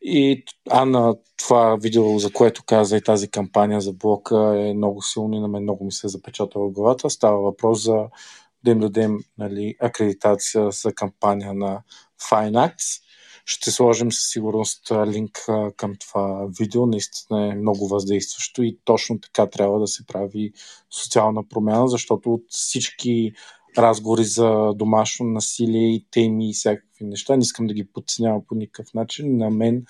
[0.03, 5.37] И Анна, това видео, за което каза и тази кампания за блока е много силно
[5.37, 7.11] и на мен много ми се е запечатала главата.
[7.11, 8.05] Става въпрос за
[8.65, 11.83] да им дадем нали, акредитация за кампания на
[12.31, 13.04] Fine Acts
[13.45, 16.87] ще сложим със сигурност линк към това видео.
[16.87, 20.53] Наистина е много въздействащо и точно така трябва да се прави
[20.91, 23.33] социална промяна, защото от всички
[23.79, 28.55] разговори за домашно насилие и теми и всякакви неща, не искам да ги подценявам по
[28.55, 29.37] никакъв начин.
[29.37, 29.85] На мен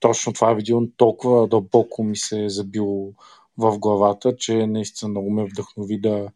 [0.00, 3.12] точно това видео толкова дълбоко ми се е забило
[3.58, 6.28] в главата, че наистина много ме вдъхнови да,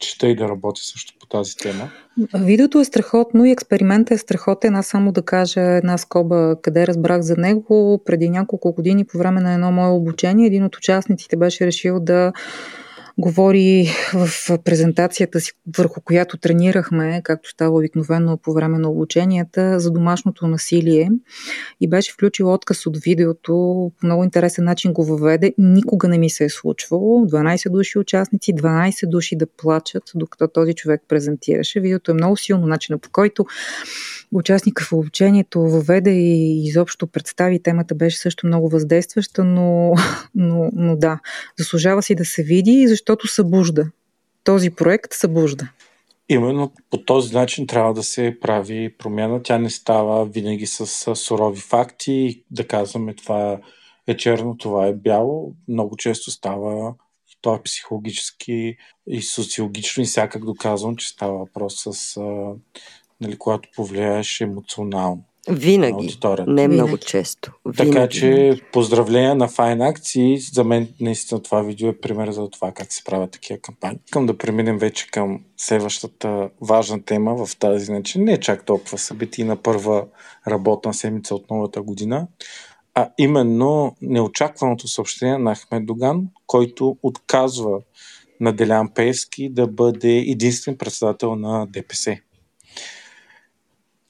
[0.00, 1.90] чета и да работя също по тази тема.
[2.34, 4.76] Видеото е страхотно и експериментът е страхотен.
[4.76, 8.02] Аз само да кажа една скоба, къде разбрах за него.
[8.04, 12.32] Преди няколко години по време на едно мое обучение, един от участниците беше решил да
[13.18, 19.90] говори в презентацията си, върху която тренирахме, както става обикновено по време на обученията, за
[19.90, 21.10] домашното насилие
[21.80, 23.52] и беше включил отказ от видеото.
[24.00, 25.54] По много интересен начин го въведе.
[25.58, 27.26] Никога не ми се е случвало.
[27.26, 31.80] 12 души участници, 12 души да плачат, докато този човек презентираше.
[31.80, 33.46] Видеото е много силно начина по който
[34.32, 39.94] участника в обучението въведе и изобщо представи темата беше също много въздействаща, но,
[40.34, 41.20] но, но да,
[41.58, 43.90] заслужава си да се види, защото събужда.
[44.44, 45.68] Този проект събужда.
[46.28, 49.42] Именно по този начин трябва да се прави промяна.
[49.42, 53.58] Тя не става винаги с сурови факти, да казваме това
[54.06, 55.54] е черно, това е бяло.
[55.68, 56.94] Много често става
[57.28, 62.20] и то е психологически и социологично и всякак доказвам, че става въпрос с
[63.20, 65.24] нали, когато повлияеш емоционално.
[65.48, 66.18] Винаги.
[66.46, 67.04] Не много Винаги.
[67.06, 67.52] често.
[67.66, 67.90] Винаги.
[67.90, 70.38] Така че поздравления на Fine акции.
[70.38, 73.98] За мен наистина това видео е пример за това как се правят такива кампании.
[74.06, 78.24] Искам да преминем вече към следващата важна тема в тази начин.
[78.24, 80.06] Не е чак толкова събитие на първа
[80.48, 82.26] работна седмица от новата година,
[82.94, 87.78] а именно неочакваното съобщение на Ахмед Доган, който отказва
[88.40, 92.16] на Делян Пески да бъде единствен председател на ДПС.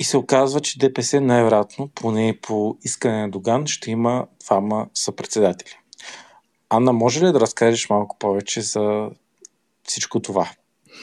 [0.01, 5.71] И се оказва, че ДПС най-вероятно, поне по искане на Доган, ще има двама съпредседатели.
[6.71, 9.09] Анна, може ли да разкажеш малко повече за
[9.85, 10.51] всичко това?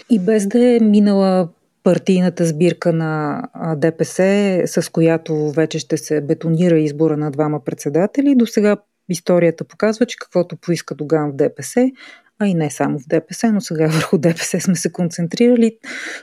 [0.09, 1.49] И без да е минала
[1.83, 3.41] партийната сбирка на
[3.75, 8.77] ДПС, с която вече ще се бетонира избора на двама председатели, до сега
[9.09, 11.91] историята показва, че каквото поиска Доган в ДПС,
[12.39, 15.77] а и не само в ДПС, но сега върху ДПС сме се концентрирали,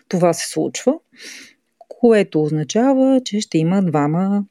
[0.08, 0.94] това се случва
[2.04, 4.44] което означава, че ще има двама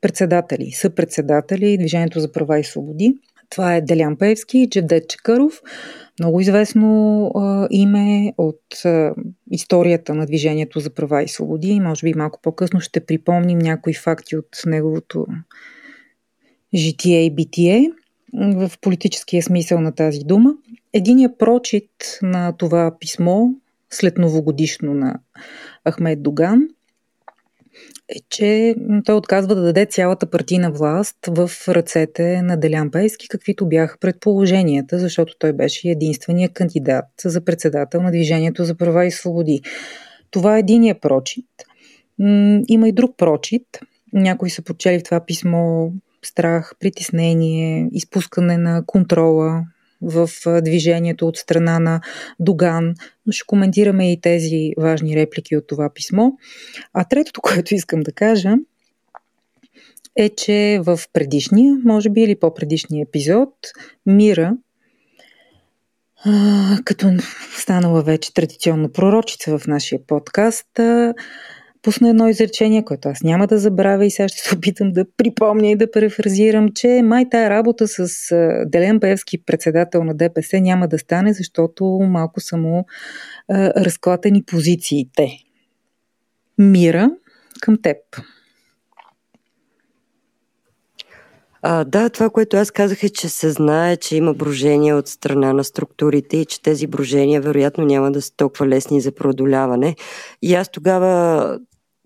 [0.00, 3.14] председатели, съпредседатели Движението за права и свободи.
[3.48, 5.62] Това е Делян Певски и Джевдет Чекаров,
[6.20, 9.14] много известно а, име от а,
[9.50, 11.80] историята на Движението за права и свободи.
[11.80, 15.26] Може би малко по-късно ще припомним някои факти от неговото
[16.74, 17.90] житие и битие
[18.34, 20.54] в политическия смисъл на тази дума.
[20.92, 23.46] Единият прочит на това писмо
[23.90, 25.18] след новогодишно на
[25.88, 26.68] Ахмед Доган
[28.08, 33.68] е, че той отказва да даде цялата партийна власт в ръцете на Делян Пейски, каквито
[33.68, 39.60] бяха предположенията, защото той беше единствения кандидат за председател на Движението за права и свободи.
[40.30, 41.46] Това е единия прочит.
[42.68, 43.66] Има и друг прочит.
[44.12, 45.90] Някои са прочели в това писмо
[46.22, 49.64] страх, притеснение, изпускане на контрола
[50.02, 50.30] в
[50.62, 52.00] движението от страна на
[52.40, 52.94] Доган,
[53.26, 56.30] но ще коментираме и тези важни реплики от това писмо.
[56.92, 58.54] А третото, което искам да кажа,
[60.16, 63.54] е, че в предишния, може би или по-предишния епизод,
[64.06, 64.56] Мира,
[66.84, 67.12] като
[67.56, 70.66] станала вече традиционно пророчица в нашия подкаст,
[71.82, 75.70] пусна едно изречение, което аз няма да забравя и сега ще се опитам да припомня
[75.70, 78.08] и да префразирам, че май тая работа с
[78.66, 82.86] Делен Певски, председател на ДПС, няма да стане, защото малко са му
[83.50, 85.28] разклатени позициите.
[86.58, 87.10] Мира
[87.60, 87.96] към теб.
[91.62, 95.52] А, да, това, което аз казах е, че се знае, че има брожения от страна
[95.52, 99.96] на структурите и че тези брожения вероятно няма да са толкова лесни за преодоляване.
[100.42, 101.58] И аз тогава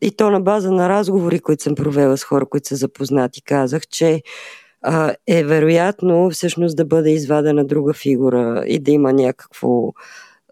[0.03, 3.87] и то на база на разговори, които съм провела с хора, които са запознати, казах,
[3.87, 4.23] че
[4.83, 9.93] а, е вероятно всъщност да бъде извадена друга фигура и да има някакво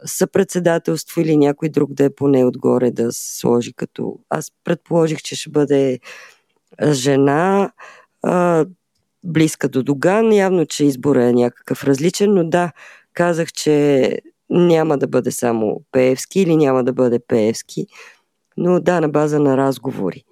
[0.05, 4.19] съпредседателство или някой друг да е поне отгоре да се сложи като...
[4.31, 5.99] Аз предположих, че ще бъде
[6.93, 7.73] жена,
[8.23, 8.67] а,
[9.25, 10.33] близка до Доган.
[10.33, 12.73] Явно, че избора е някакъв различен, но да,
[13.15, 14.19] казах, че
[14.51, 17.87] няма да бъде само Пеевски или няма да бъде Пеевски
[18.57, 20.25] но да, на база на разговори.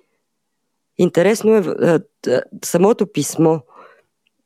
[0.98, 1.98] Интересно е,
[2.64, 3.58] самото писмо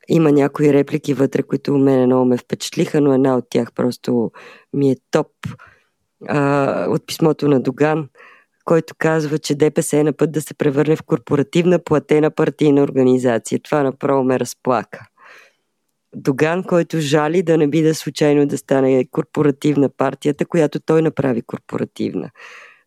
[0.07, 4.31] има някои реплики вътре, които мене много ме впечатлиха, но една от тях просто
[4.73, 5.27] ми е топ.
[6.27, 8.09] А, от писмото на Доган,
[8.65, 13.59] който казва, че ДПС е на път да се превърне в корпоративна платена партийна организация.
[13.59, 15.07] Това направо ме разплака.
[16.15, 22.31] Доган, който жали да не биде случайно да стане корпоративна партията, която той направи корпоративна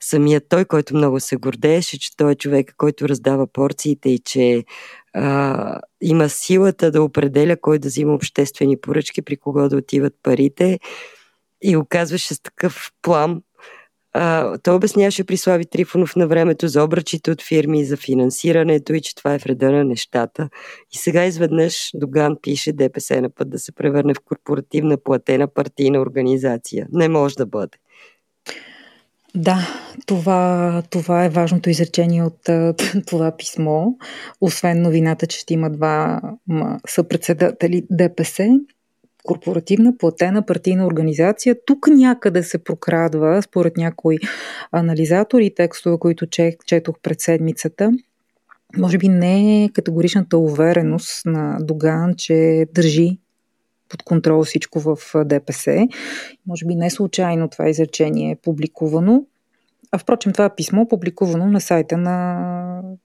[0.00, 4.64] самият той, който много се гордееше, че той е човек, който раздава порциите и че
[5.14, 10.78] а, има силата да определя кой да взима обществени поръчки, при кого да отиват парите
[11.62, 13.42] и оказваше с такъв плам.
[14.12, 19.00] А, той обясняваше при Слави Трифонов на времето за обръчите от фирми, за финансирането и
[19.00, 20.48] че това е вреда на нещата.
[20.92, 26.00] И сега изведнъж Доган пише ДПС на път да се превърне в корпоративна платена партийна
[26.00, 26.86] организация.
[26.92, 27.78] Не може да бъде.
[29.34, 29.68] Да,
[30.06, 32.50] това, това е важното изречение от
[33.06, 33.86] това писмо.
[34.40, 36.20] Освен новината, че ще има два
[36.88, 38.48] съпредседатели ДПС,
[39.24, 41.56] корпоративна, платена партийна организация.
[41.66, 44.18] Тук някъде се прокрадва, според някои
[44.72, 46.26] анализатори текстове, които
[46.66, 47.90] четох пред седмицата,
[48.76, 53.18] може би не е категоричната увереност на Доган, че държи
[53.88, 55.88] под контрол всичко в ДПС.
[56.46, 59.24] Може би не случайно това изречение е публикувано.
[59.90, 62.58] А впрочем, това е писмо, публикувано на сайта на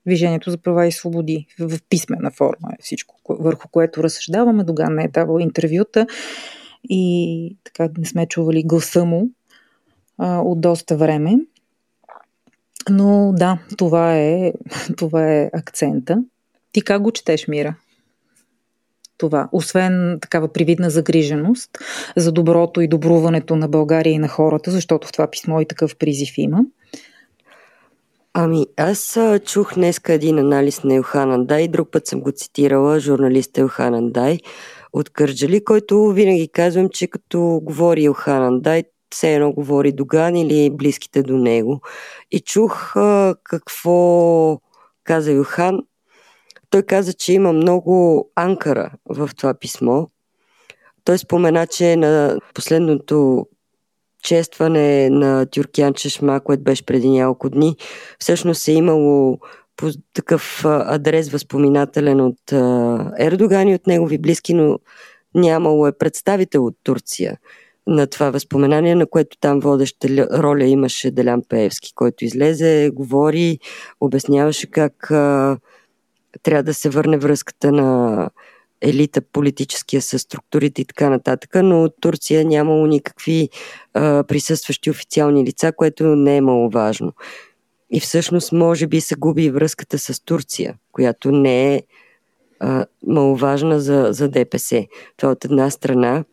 [0.06, 1.46] Движението за права и свободи.
[1.60, 4.64] В писмена форма е всичко, върху което разсъждаваме.
[4.64, 6.08] Доган не е давал интервюта
[6.90, 9.30] и така не сме чували гласа му
[10.18, 11.36] а, от доста време.
[12.90, 14.54] Но да, това е,
[14.98, 16.24] това е акцента.
[16.72, 17.76] Ти как го четеш, Мира?
[19.24, 19.50] Това.
[19.52, 21.70] Освен такава привидна загриженост
[22.16, 25.96] за доброто и добруването на България и на хората, защото в това писмо и такъв
[25.96, 26.60] призив има.
[28.34, 33.62] Ами, аз чух днес един анализ на Илхан Андай, друг път съм го цитирала, журналиста
[33.62, 34.38] Илхан Андай
[34.94, 38.84] от Кърджали, който винаги казвам, че като говори Илхан Андай,
[39.16, 41.82] все едно говори Доган или близките до него.
[42.32, 44.60] И чух а, какво
[45.04, 45.80] каза Илхан
[46.74, 50.06] той каза, че има много анкара в това писмо.
[51.04, 53.48] Той спомена, че на последното
[54.24, 57.76] честване на Тюркян Чешма, което беше преди няколко дни,
[58.20, 59.40] всъщност е имало
[59.76, 62.52] по такъв адрес възпоминателен от
[63.20, 64.80] Ердоган и от негови близки, но
[65.36, 67.38] нямало е представител от Турция
[67.88, 73.60] на това възпоменание, на което там водеща роля имаше Делян Пеевски, който излезе, говори,
[74.02, 75.12] обясняваше как
[76.44, 78.30] трябва да се върне връзката на
[78.82, 83.50] елита политическия с структурите и така нататък, но от Турция нямало никакви
[83.94, 87.14] а, присъстващи официални лица, което не е маловажно.
[87.92, 91.84] И всъщност може би се губи връзката с Турция, която не е
[92.60, 94.86] а, маловажна за, за ДПС.
[95.18, 96.24] Това от една страна.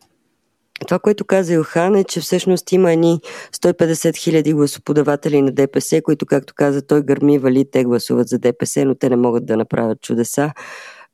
[0.87, 3.19] Това, което каза Йохан е, че всъщност има едни
[3.55, 8.85] 150 хиляди гласоподаватели на ДПС, които, както каза, той гърми, вали, те гласуват за ДПС,
[8.85, 10.51] но те не могат да направят чудеса.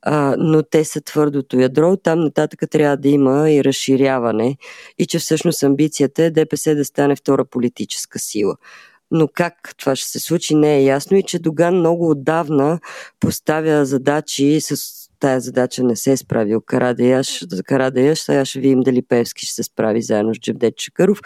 [0.01, 1.97] А, но те са твърдото ядро.
[1.97, 4.57] Там нататък трябва да има и разширяване
[4.97, 8.55] и че всъщност амбицията е ДПС да стане втора политическа сила
[9.11, 12.79] но как това ще се случи не е ясно и че Доган много отдавна
[13.19, 18.81] поставя задачи с тая задача не се е справил Карадеяш, за Карадеяш, сега ще видим
[18.81, 21.19] дали Певски ще се справи заедно с Джевдет Чакъров,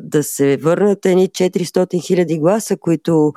[0.00, 3.32] да се върнат едни 400 хиляди гласа, които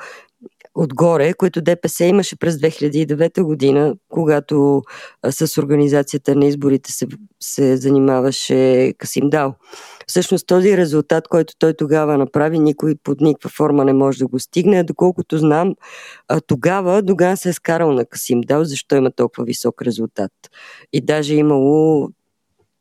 [0.75, 4.81] отгоре, които ДПС имаше през 2009 година, когато
[5.29, 7.07] с организацията на изборите се,
[7.39, 9.55] се занимаваше Касим Дал.
[10.07, 14.39] Всъщност този резултат, който той тогава направи, никой под никаква форма не може да го
[14.39, 14.83] стигне.
[14.83, 15.75] Доколкото знам,
[16.47, 20.31] тогава Доган се е скарал на Касим Дал, защо има толкова висок резултат.
[20.93, 22.09] И даже имало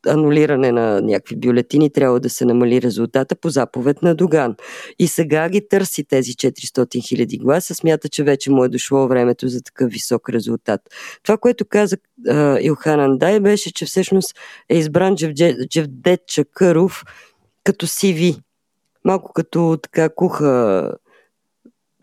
[0.07, 4.55] анулиране на някакви бюлетини, трябва да се намали резултата по заповед на Доган.
[4.99, 9.47] И сега ги търси тези 400 хиляди гласа, смята, че вече му е дошло времето
[9.47, 10.81] за такъв висок резултат.
[11.23, 11.97] Това, което каза
[12.27, 14.35] uh, Илхан Андай, беше, че всъщност
[14.69, 15.15] е избран
[15.69, 17.03] Джевдет Чакъров
[17.63, 18.41] като CV.
[19.05, 20.91] Малко като така куха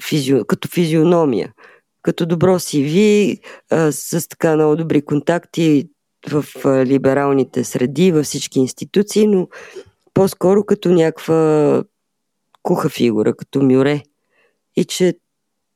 [0.02, 1.52] физио, като физиономия
[2.02, 3.38] като добро CV,
[3.70, 5.88] а, с така много добри контакти,
[6.30, 6.44] в
[6.86, 9.48] либералните среди, във всички институции, но
[10.14, 11.82] по-скоро като някаква
[12.62, 14.02] куха фигура, като мюре.
[14.76, 15.14] И че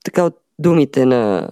[0.04, 1.50] така от думите на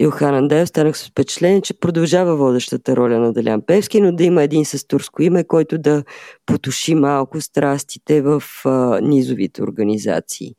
[0.00, 4.42] Илхан Андеев станах с впечатление, че продължава водещата роля на Делян Певски, но да има
[4.42, 6.04] един с турско име, който да
[6.46, 10.54] потуши малко страстите в а, низовите организации.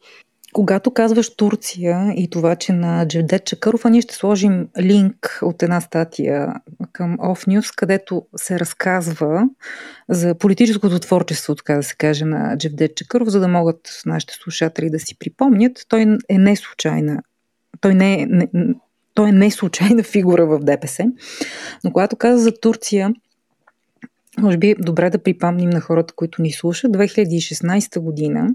[0.54, 5.64] Когато казваш Турция и това, че на Джевдет Чакъров, а ние ще сложим линк от
[5.64, 6.54] една статия
[6.92, 9.50] към Off News, където се разказва
[10.10, 14.90] за политическото творчество, така да се каже, на Джевдет Чакъров, за да могат нашите слушатели
[14.90, 15.86] да си припомнят.
[15.88, 17.22] Той е не случайна.
[17.82, 18.48] Той не е, не,
[19.14, 21.06] той е не случайна фигура в ДПС.
[21.84, 23.14] Но когато каза за Турция,
[24.40, 26.92] може би добре да припомним на хората, които ни слушат.
[26.92, 28.50] 2016 година,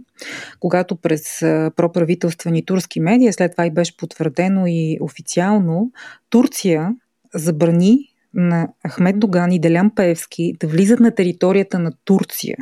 [0.61, 1.39] когато през
[1.77, 5.91] проправителствени турски медии, след това и беше потвърдено и официално,
[6.31, 6.95] Турция
[7.35, 7.99] забрани
[8.35, 12.57] на Ахмед Доган и Делян Пеевски да влизат на територията на Турция.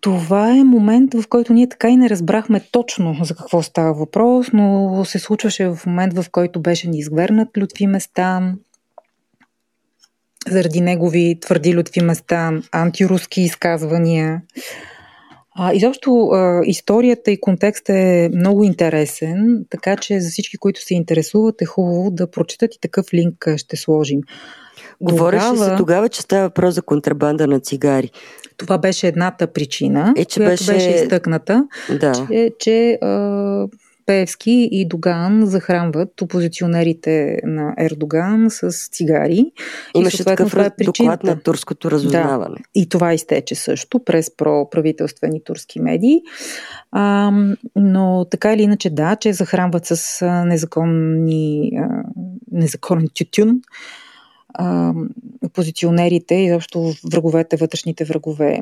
[0.00, 4.46] Това е момент, в който ние така и не разбрахме точно за какво става въпрос,
[4.52, 8.58] но се случваше в момент, в който беше ни изгвернат Лютви Местан,
[10.48, 14.42] заради негови твърди лютви места, антируски изказвания.
[15.54, 20.94] А, изобщо а, историята и контекстът е много интересен, така че за всички, които се
[20.94, 24.20] интересуват, е хубаво да прочитат и такъв линк ще сложим.
[25.00, 28.10] Говореше тогава, се тогава, че става въпрос за контрабанда на цигари.
[28.56, 31.64] Това беше едната причина, е, че която беше, беше изтъкната,
[32.00, 32.12] да.
[32.12, 33.66] че, че а,
[34.06, 39.52] Певски и Доган захранват опозиционерите на Ердоган с цигари.
[39.96, 42.56] Имаше и, такъв е доклад на турското разузнаване.
[42.56, 46.20] Да, и това изтече също през проправителствени турски медии.
[46.92, 47.32] А,
[47.76, 52.02] но така или иначе да, че захранват с незаконни, а,
[52.52, 53.60] незаконен тютюн
[55.44, 58.60] опозиционерите и защо враговете, вътрешните врагове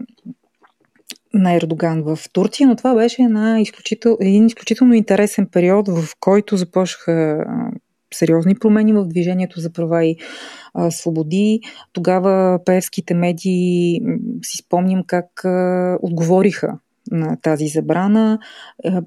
[1.35, 6.57] на Ердоган в Турция, но това беше една изключител, един изключително интересен период, в който
[6.57, 7.45] започнаха
[8.14, 10.16] сериозни промени в движението за права и
[10.74, 11.61] а, свободи.
[11.93, 14.01] Тогава певските медии
[14.43, 16.78] си спомням как а, отговориха
[17.11, 18.39] на тази забрана.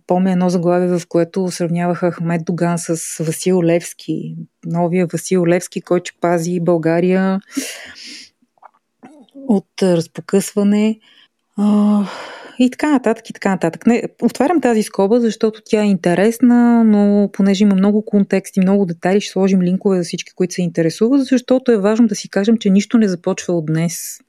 [0.08, 4.36] Помня едно заглавие, в което сравняваха Ахмед Доган с Васил Левски.
[4.66, 7.40] Новия Васил Левски, който пази България
[9.48, 11.00] от разпокъсване
[12.60, 13.88] и така нататък, и така нататък.
[13.88, 19.22] Не, отварям тази скоба, защото тя е интересна, но понеже има много контексти, много детайли,
[19.22, 22.70] ще сложим линкове за всички, които се интересуват, защото е важно да си кажем, че
[22.70, 24.20] нищо не започва от днес.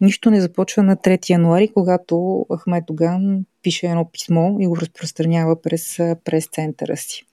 [0.00, 5.62] Нищо не започва на 3 януари, когато Ахмед Оган пише едно писмо и го разпространява
[5.62, 7.24] през прес-центъра си.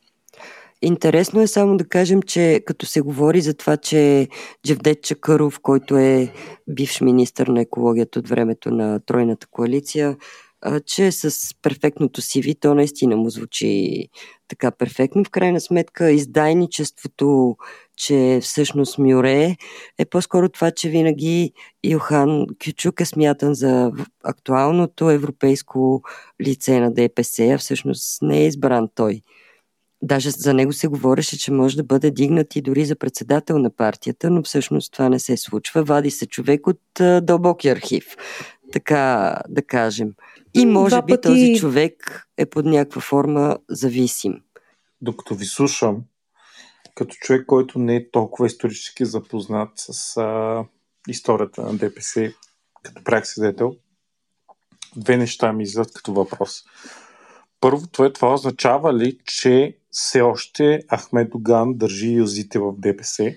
[0.82, 4.28] Интересно е само да кажем, че като се говори за това, че
[4.68, 6.34] Джевдет Чакъров, който е
[6.70, 10.18] бивш министър на екологията от времето на Тройната коалиция,
[10.86, 14.08] че с перфектното си вид, то наистина му звучи
[14.48, 15.24] така перфектно.
[15.24, 17.58] В крайна сметка, издайничеството,
[17.96, 19.56] че всъщност Мюре
[20.00, 21.52] е по-скоро това, че винаги
[21.86, 23.92] Йохан Кючук е смятан за
[24.24, 26.02] актуалното европейско
[26.42, 29.22] лице на ДПС, а всъщност не е избран той
[30.02, 33.76] Даже за него се говореше, че може да бъде дигнат и дори за председател на
[33.76, 35.84] партията, но всъщност това не се случва.
[35.84, 36.82] Вади се човек от
[37.22, 38.16] дълбоки архив,
[38.72, 40.14] така да кажем.
[40.54, 41.22] И може Два би пъти...
[41.22, 44.34] този човек е под някаква форма зависим.
[45.02, 46.04] Докато ви слушам,
[46.96, 50.64] като човек, който не е толкова исторически запознат с а,
[51.08, 52.32] историята на ДПС,
[52.84, 53.76] като прак свидетел,
[54.96, 56.64] две неща ми излизат като въпрос.
[57.60, 63.32] Първо, това, това означава ли, че все още Ахмед Оган държи юзите в ДПС,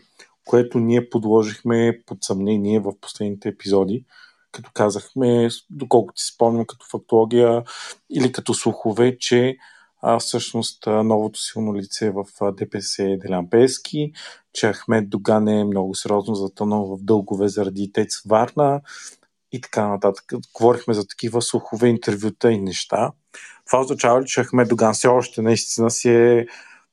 [0.44, 4.04] което ние подложихме под съмнение в последните епизоди,
[4.52, 7.62] като казахме, доколкото си спомням като фактология
[8.10, 9.56] или като слухове, че
[10.02, 14.12] а, всъщност новото силно лице в ДПС е Делян Пески,
[14.52, 18.80] че Ахмед Доган е много сериозно затънал в дългове заради Тец Варна
[19.52, 20.24] и така нататък.
[20.54, 23.12] Говорихме за такива слухове, интервюта и неща.
[23.70, 26.46] Това означава ли, че Ахмед Доган все още наистина си е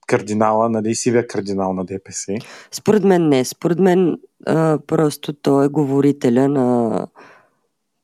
[0.07, 2.33] кардинала, нали, сивия кардинал на ДПС?
[2.71, 3.45] Според мен не.
[3.45, 7.07] Според мен а, просто той е говорителя на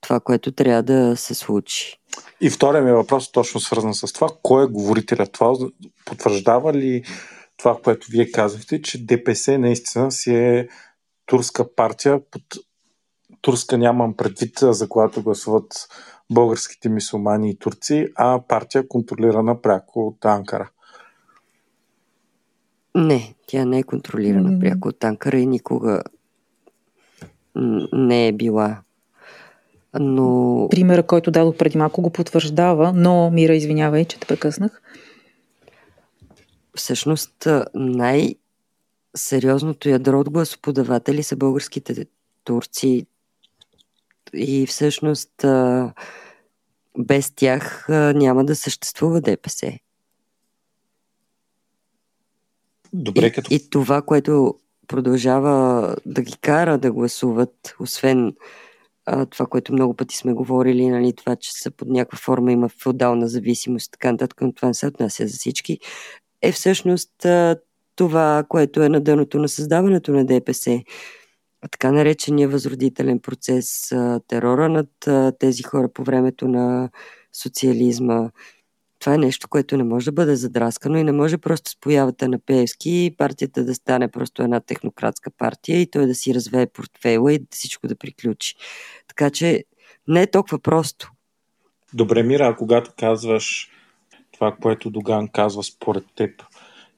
[0.01, 1.99] това, което трябва да се случи.
[2.41, 4.27] И втория ми въпрос е точно свързан с това.
[4.43, 5.27] Кой е говорителя?
[5.27, 5.53] Това
[6.05, 7.03] потвърждава ли
[7.57, 10.67] това, което вие казахте, че ДПС наистина си е
[11.25, 12.43] турска партия, под
[13.41, 15.87] турска нямам предвид, за която гласуват
[16.33, 20.69] българските мисулмани и турци, а партия контролирана пряко от Анкара.
[22.95, 24.59] Не, тя не е контролирана mm.
[24.59, 26.03] пряко от Анкара и никога
[27.93, 28.81] не е била.
[29.99, 30.67] Но...
[30.71, 34.81] Примера, който дадох преди малко, го потвърждава, но, Мира, извинявай, че те прекъснах.
[36.75, 42.05] Всъщност, най-сериозното ядро от гласоподаватели са българските
[42.43, 43.05] турци
[44.33, 45.45] и всъщност
[46.97, 49.79] без тях няма да съществува ДПС.
[52.93, 53.53] Добре, като...
[53.53, 58.33] И, и това, което продължава да ги кара да гласуват, освен
[59.05, 62.69] а, това, което много пъти сме говорили, нали, това, че са под някаква форма има
[62.69, 65.79] феодална зависимост и така нататък, но това не се отнася за всички,
[66.41, 67.55] е всъщност а,
[67.95, 70.83] това, което е на дъното на създаването на ДПС.
[71.71, 73.91] Така наречения възродителен процес,
[74.27, 74.89] терора над
[75.39, 76.89] тези хора по времето на
[77.33, 78.29] социализма,
[78.99, 82.27] това е нещо, което не може да бъде задраскано и не може просто с появата
[82.27, 87.33] на Пеевски партията да стане просто една технократска партия и той да си развее портфейла
[87.33, 88.55] и всичко да приключи.
[89.07, 89.63] Така че
[90.07, 91.11] не е толкова просто.
[91.93, 93.71] Добре, Мира, а когато казваш
[94.31, 96.43] това, което Доган казва според теб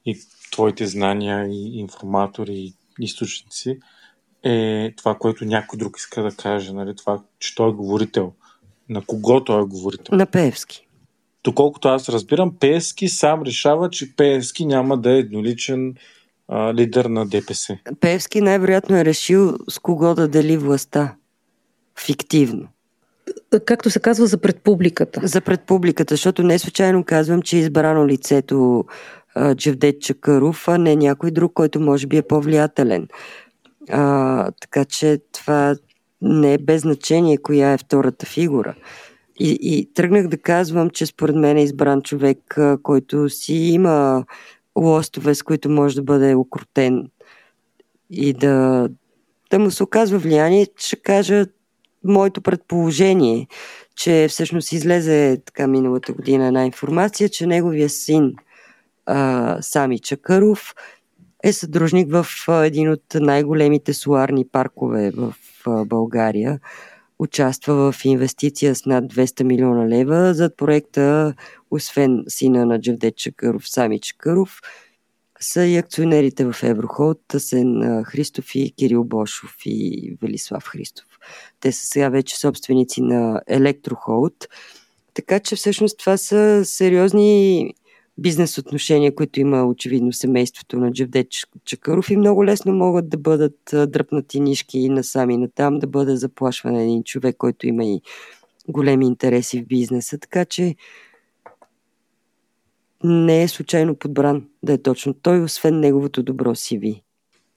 [0.06, 0.18] и
[0.52, 3.78] твоите знания и информатори и източници,
[4.46, 6.96] е това, което някой друг иска да каже, нали?
[6.96, 8.32] това, че той е говорител.
[8.88, 10.16] На кого той е говорител?
[10.16, 10.86] На Пеевски
[11.46, 15.94] доколкото аз разбирам, Пески сам решава, че Пески няма да е едноличен
[16.48, 17.78] а, лидер на ДПС.
[18.00, 21.14] Певски най-вероятно е решил с кого да дели властта.
[22.06, 22.68] Фиктивно.
[23.64, 25.20] Както се казва, за предпубликата.
[25.24, 28.84] За предпубликата, защото не случайно казвам, че е избрано лицето
[29.54, 33.08] Джевдет Чакаров, а не някой друг, който може би е по-влиятелен.
[33.90, 35.76] А, така че това
[36.22, 38.74] не е без значение коя е втората фигура.
[39.40, 44.24] И, и тръгнах да казвам, че според мен е избран човек, който си има
[44.76, 47.10] лостове, с които може да бъде окрутен
[48.10, 48.88] и да,
[49.50, 51.46] да му се оказва влияние, ще кажа
[52.04, 53.46] моето предположение,
[53.96, 58.34] че всъщност излезе така миналата година една информация, че неговия син
[59.06, 60.74] а, Сами Чакаров
[61.44, 65.34] е съдружник в един от най-големите соларни паркове в
[65.86, 66.60] България
[67.18, 71.34] участва в инвестиция с над 200 милиона лева за проекта,
[71.70, 74.60] освен сина на Джавдет Чакъров, Сами Чакъров,
[75.40, 81.06] са и акционерите в Еврохолд, Тасен Христов и Кирил Бошов и Велислав Христов.
[81.60, 84.48] Те са сега вече собственици на Електрохолд.
[85.14, 87.74] Така че всъщност това са сериозни
[88.18, 91.26] бизнес отношения, които има очевидно семейството на Джевдет
[91.64, 96.16] Чакаров и много лесно могат да бъдат дръпнати нишки и насами и натам, да бъде
[96.16, 98.00] заплашван един човек, който има и
[98.68, 100.18] големи интереси в бизнеса.
[100.18, 100.74] Така че
[103.04, 107.02] не е случайно подбран да е точно той, освен неговото добро CV.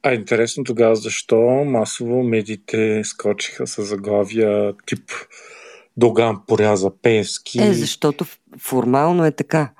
[0.03, 5.11] А интересно тогава защо масово медиите скочиха с заглавия тип
[5.97, 7.61] Доган поряза Певски.
[7.61, 8.25] Е, защото
[8.59, 9.71] формално е така.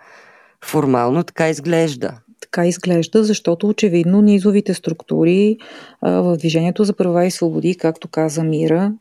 [0.66, 2.12] Формално така изглежда.
[2.42, 5.58] Така изглежда, защото очевидно низовите структури
[6.02, 8.94] а, в Движението за права и свободи, както каза Мира,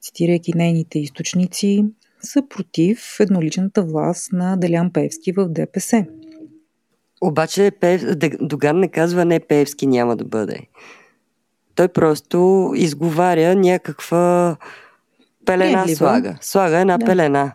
[0.00, 1.84] цитирайки нейните източници,
[2.22, 6.06] са против едноличната власт на Делян Певски в ДПС.
[7.20, 8.04] Обаче Пев...
[8.40, 10.60] Доган не казва не Певски няма да бъде.
[11.74, 14.56] Той просто изговаря някаква
[15.46, 15.96] пелена Приемлива.
[15.96, 16.38] слага.
[16.40, 17.06] Слага една да.
[17.06, 17.52] пелена.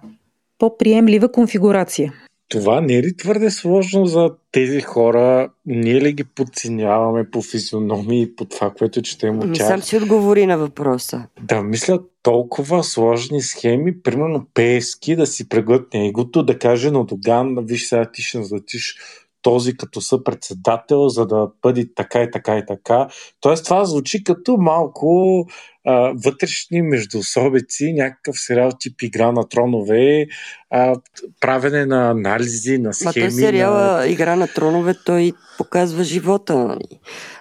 [0.59, 2.13] По-приемлива конфигурация.
[2.49, 5.49] Това не е ли твърде сложно за тези хора?
[5.65, 9.67] Ние ли ги подценяваме по физиономии и по това, което четем от тях?
[9.67, 11.27] Сам си отговори на въпроса.
[11.41, 17.55] Да мисля толкова сложни схеми, примерно Пески да си преглътне егото, да каже на Доган,
[17.65, 18.97] виж сега ти ще назначиш
[19.41, 23.07] този като съпредседател, за да бъде така и така и така.
[23.39, 25.45] Тоест това звучи като малко
[25.85, 30.27] а, вътрешни междуособици, някакъв сериал тип Игра на тронове,
[30.69, 30.95] а,
[31.41, 33.25] правене на анализи, на схеми.
[33.25, 34.07] Ма той сериала на...
[34.07, 36.77] Игра на тронове, той показва живота.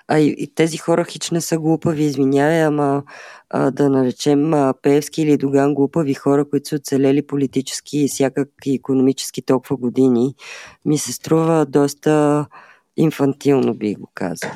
[0.08, 3.02] А и, и тези хора хич не са глупави, извинявай, ама
[3.50, 8.48] а, да наречем а, Певски или Доган глупави хора, които са оцелели политически и всякак
[8.64, 10.34] и економически толкова години,
[10.84, 12.46] ми се струва доста
[12.96, 14.50] инфантилно, би го казал.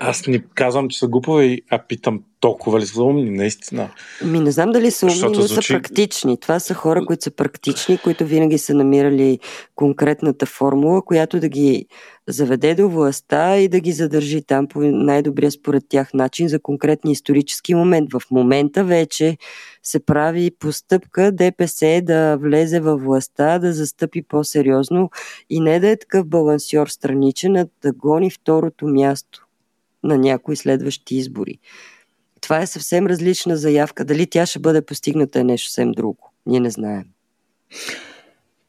[0.00, 3.90] Аз не казвам, че са глупави, а питам толкова ли са умни, наистина?
[4.24, 5.66] Ми не знам дали са умни, но звучи...
[5.66, 6.40] са практични.
[6.40, 9.38] Това са хора, които са практични, които винаги са намирали
[9.74, 11.86] конкретната формула, която да ги
[12.28, 17.12] заведе до властта и да ги задържи там по най-добрия според тях начин за конкретни
[17.12, 18.12] исторически момент.
[18.12, 19.36] В момента вече
[19.82, 25.10] се прави постъпка ДПС да влезе във властта, да застъпи по-сериозно
[25.50, 29.46] и не да е такъв балансьор страничен, а да гони второто място
[30.04, 31.58] на някои следващи избори.
[32.46, 34.04] Това е съвсем различна заявка.
[34.04, 36.32] Дали тя ще бъде постигната е нещо съвсем друго.
[36.46, 37.04] Ние не знаем.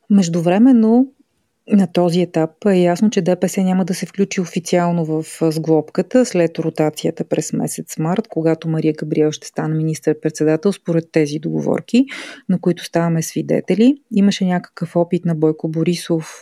[0.09, 1.11] Междувременно
[1.71, 6.59] на този етап е ясно, че ДПС няма да се включи официално в сглобката след
[6.59, 12.05] ротацията през месец март, когато Мария Габриел ще стане министър-председател според тези договорки,
[12.49, 13.97] на които ставаме свидетели.
[14.15, 16.41] Имаше някакъв опит на Бойко Борисов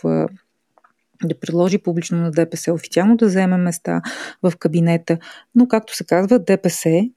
[1.24, 4.02] да предложи публично на ДПС официално да вземе места
[4.42, 5.18] в кабинета,
[5.54, 7.08] но както се казва, ДПС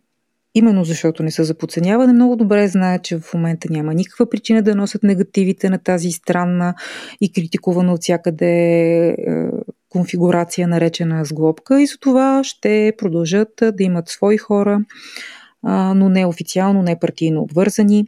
[0.55, 4.61] именно защото не са за подценяване, много добре знаят, че в момента няма никаква причина
[4.61, 6.75] да носят негативите на тази странна
[7.21, 8.55] и критикувана от всякъде
[9.07, 9.15] е,
[9.89, 14.81] конфигурация, наречена сглобка и за това ще продължат да имат свои хора,
[15.95, 18.05] но не официално, не партийно обвързани.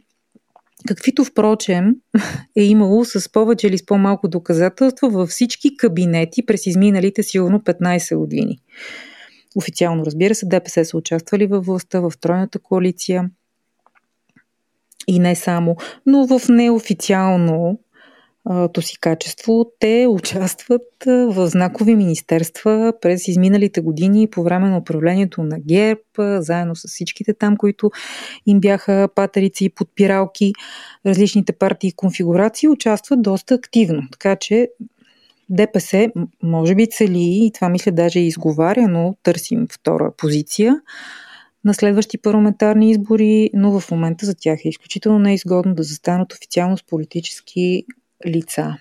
[0.86, 1.94] Каквито, впрочем,
[2.56, 8.16] е имало с повече или с по-малко доказателства във всички кабинети през изминалите сигурно 15
[8.16, 8.58] години.
[9.56, 13.30] Официално, разбира се, ДПС са участвали във властта, в тройната коалиция.
[15.06, 15.76] И не само,
[16.06, 17.78] но в неофициално
[18.72, 25.42] то си качество, те участват в знакови министерства през изминалите години по време на управлението
[25.42, 27.90] на ГЕРБ, заедно с всичките там, които
[28.46, 30.52] им бяха патерици и подпиралки,
[31.06, 34.02] различните партии и конфигурации, участват доста активно.
[34.12, 34.68] Така че
[35.52, 36.08] ДПС
[36.42, 40.80] може би цели, и това мисля даже и изговаря, но търсим втора позиция
[41.64, 46.76] на следващи парламентарни избори, но в момента за тях е изключително неизгодно да застанат официално
[46.76, 47.84] с политически
[48.26, 48.76] лица.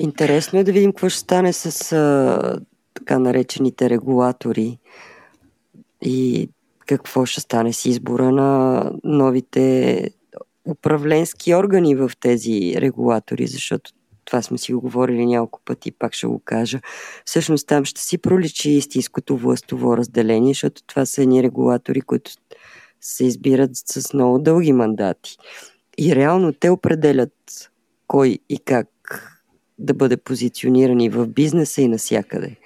[0.00, 2.60] Интересно е да видим какво ще стане с а,
[2.94, 4.78] така наречените регулатори
[6.02, 6.48] и
[6.86, 10.10] какво ще стане с избора на новите
[10.68, 13.90] управленски органи в тези регулатори, защото
[14.24, 16.80] това сме си го говорили няколко пъти, пак ще го кажа.
[17.24, 22.30] Всъщност там ще си проличи истинското властово разделение, защото това са едни регулатори, които
[23.00, 25.36] се избират с много дълги мандати.
[25.98, 27.32] И реално те определят
[28.06, 28.88] кой и как
[29.78, 32.56] да бъде позициониран и в бизнеса и насякъде.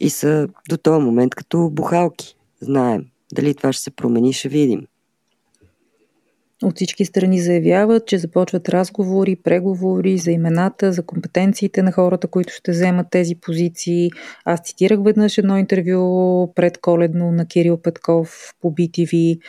[0.00, 2.36] И са до този момент като бухалки.
[2.60, 3.06] Знаем.
[3.32, 4.86] Дали това ще се промени, ще видим.
[6.62, 12.52] От всички страни заявяват, че започват разговори, преговори за имената, за компетенциите на хората, които
[12.52, 14.10] ще вземат тези позиции.
[14.44, 19.40] Аз цитирах веднъж едно интервю предколедно на Кирил Петков по BTV,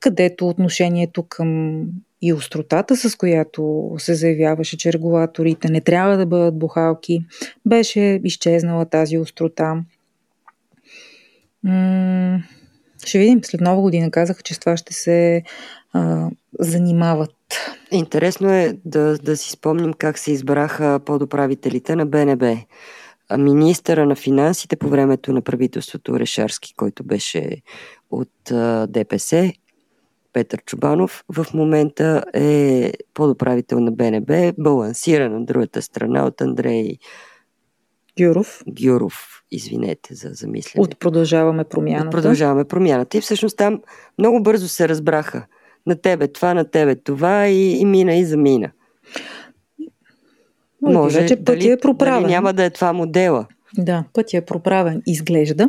[0.00, 1.80] където отношението към
[2.22, 7.20] и остротата, с която се заявяваше, че регулаторите не трябва да бъдат бухалки,
[7.66, 9.84] беше изчезнала тази острота.
[11.62, 12.42] М-
[13.04, 13.44] ще видим.
[13.44, 15.42] След нова година казаха, че с това ще се
[15.96, 17.30] а, занимават.
[17.90, 22.56] Интересно е да, да си спомним как се избраха подуправителите на БНБ.
[23.38, 27.62] Министъра на финансите по времето на правителството Решарски, който беше
[28.10, 29.52] от а, ДПС,
[30.32, 36.98] Петър Чубанов, в момента е подуправител на БНБ, балансиран на другата страна от Андрей
[38.20, 38.62] Гюров.
[38.68, 40.82] Гюров, извинете за замислене.
[40.82, 42.06] От Продължаваме промяната.
[42.06, 43.18] От Продължаваме промяната.
[43.18, 43.82] И всъщност там
[44.18, 45.46] много бързо се разбраха.
[45.86, 48.70] На тебе това, на тебе това и, и мина и замина.
[50.82, 52.22] Може, вече пътя дали, е проправен.
[52.22, 53.46] Дали няма да е това модела.
[53.78, 55.68] Да, пътя е проправен, изглежда.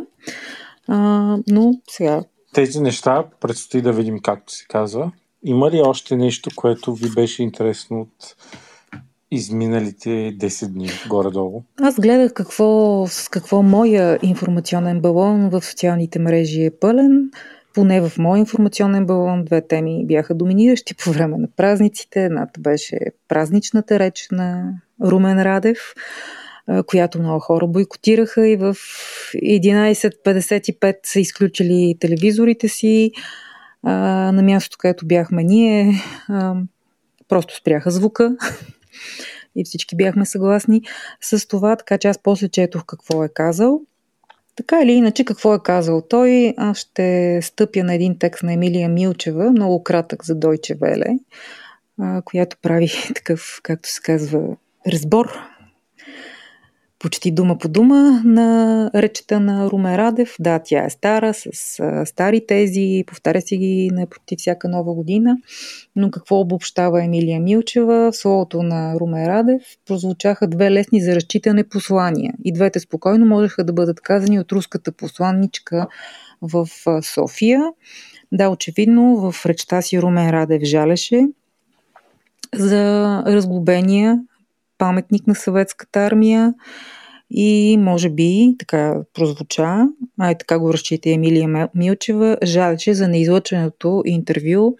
[0.88, 2.24] А, но сега...
[2.52, 5.12] Тези неща предстои да видим както се казва.
[5.44, 8.36] Има ли още нещо, което ви беше интересно от
[9.30, 11.62] изминалите 10 дни горе-долу?
[11.82, 17.30] Аз гледах какво, с какво моя информационен балон в социалните мрежи е пълен.
[17.78, 22.24] Поне в моя информационен балон две теми бяха доминиращи по време на празниците.
[22.24, 22.98] Едната беше
[23.28, 25.78] празничната реч на Румен Радев,
[26.86, 28.74] която много хора бойкотираха и в
[29.34, 33.12] 11.55 са изключили телевизорите си.
[33.84, 36.02] На мястото, където бяхме ние,
[37.28, 38.36] просто спряха звука
[39.56, 40.82] и всички бяхме съгласни
[41.20, 43.80] с това, така че аз после четох какво е казал.
[44.58, 48.88] Така или иначе, какво е казал той, аз ще стъпя на един текст на Емилия
[48.88, 51.06] Милчева, много кратък за Дойче Веле,
[52.24, 54.56] която прави такъв, както се казва,
[54.86, 55.32] разбор
[56.98, 60.36] почти дума по дума на речета на Руме Радев.
[60.40, 61.42] Да, тя е стара, с
[62.06, 65.36] стари тези, повтаря си ги на почти всяка нова година.
[65.96, 68.12] Но какво обобщава Емилия Милчева?
[68.12, 72.34] В словото на Руме Радев прозвучаха две лесни за разчитане послания.
[72.44, 75.86] И двете спокойно можеха да бъдат казани от руската посланничка
[76.42, 76.68] в
[77.02, 77.64] София.
[78.32, 81.26] Да, очевидно в речта си Румен Радев жалеше
[82.54, 84.20] за разглобения
[84.78, 86.54] паметник на съветската армия
[87.30, 89.88] и може би така прозвуча,
[90.20, 94.76] а и така го разчита Емилия Милчева, жалеше за неизлъченото интервю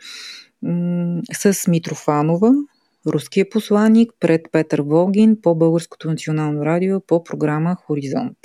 [0.62, 2.52] м- с Митрофанова,
[3.06, 8.38] руския посланник, пред Петър Волгин по Българското национално радио по програма Хоризонт.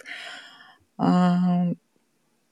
[0.98, 1.40] А,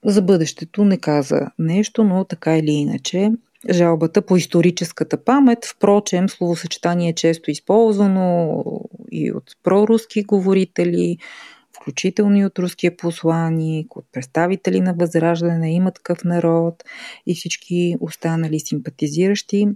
[0.04, 3.30] за бъдещето не каза нещо, но така или иначе
[3.70, 5.64] жалбата по историческата памет.
[5.64, 8.64] Впрочем, словосъчетание е често използвано
[9.12, 11.18] и от проруски говорители,
[11.76, 16.84] включително и от руския посланник, от представители на Възраждане, има такъв народ
[17.26, 19.68] и всички останали симпатизиращи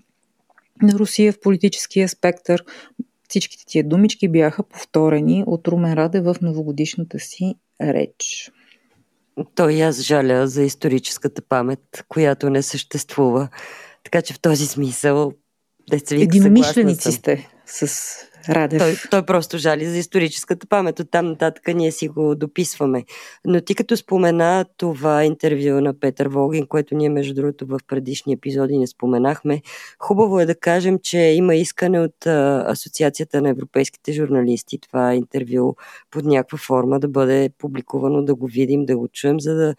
[0.82, 2.64] на Русия в политическия спектър.
[3.28, 8.51] Всичките тия думички бяха повторени от Румен Раде в новогодишната си реч.
[9.55, 13.49] Той и аз жаля за историческата памет, която не съществува.
[14.05, 15.32] Така че в този смисъл
[16.11, 18.11] Единомишленици сте с
[18.49, 18.78] Радев.
[18.78, 21.01] Той, той просто жали за историческата памет.
[21.01, 23.05] От там нататък ние си го дописваме.
[23.44, 28.32] Но ти като спомена това интервю на Петър Волгин, което ние между другото в предишни
[28.32, 29.62] епизоди не споменахме,
[29.99, 35.74] хубаво е да кажем, че има искане от а, Асоциацията на европейските журналисти това интервю
[36.11, 39.74] под някаква форма да бъде публикувано, да го видим, да го чуем, за да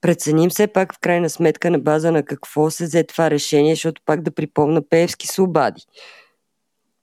[0.00, 4.02] преценим все пак в крайна сметка на база на какво се взе това решение, защото
[4.04, 5.82] пак да припомна Пеевски се обади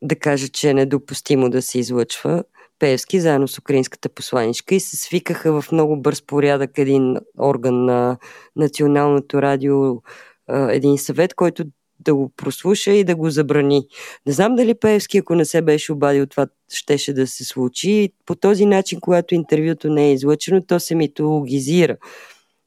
[0.03, 2.43] да каже, че е недопустимо да се излъчва
[2.79, 8.17] Певски заедно с украинската посланичка и се свикаха в много бърз порядък един орган на
[8.55, 10.01] Националното радио,
[10.49, 11.63] един съвет, който
[11.99, 13.87] да го прослуша и да го забрани.
[14.25, 18.09] Не знам дали Певски, ако не се беше обадил, това щеше да се случи.
[18.25, 21.97] По този начин, когато интервюто не е излъчено, то се митологизира.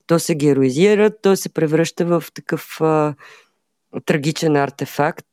[0.06, 2.80] То се героизира, то се превръща в такъв
[4.04, 5.26] трагичен артефакт,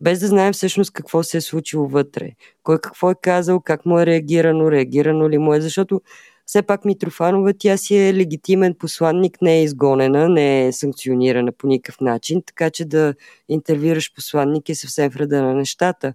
[0.00, 2.30] без да знаем всъщност какво се е случило вътре.
[2.62, 6.00] Кой какво е казал, как му е реагирано, реагирано ли му е, защото
[6.46, 11.66] все пак Митрофанова тя си е легитимен посланник, не е изгонена, не е санкционирана по
[11.66, 13.14] никакъв начин, така че да
[13.48, 16.14] интервюраш посланник е съвсем в реда на нещата.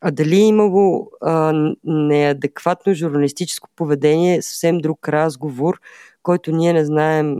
[0.00, 1.52] А дали е имало а,
[1.84, 5.80] неадекватно журналистическо поведение, е съвсем друг разговор,
[6.22, 7.36] който ние не знаем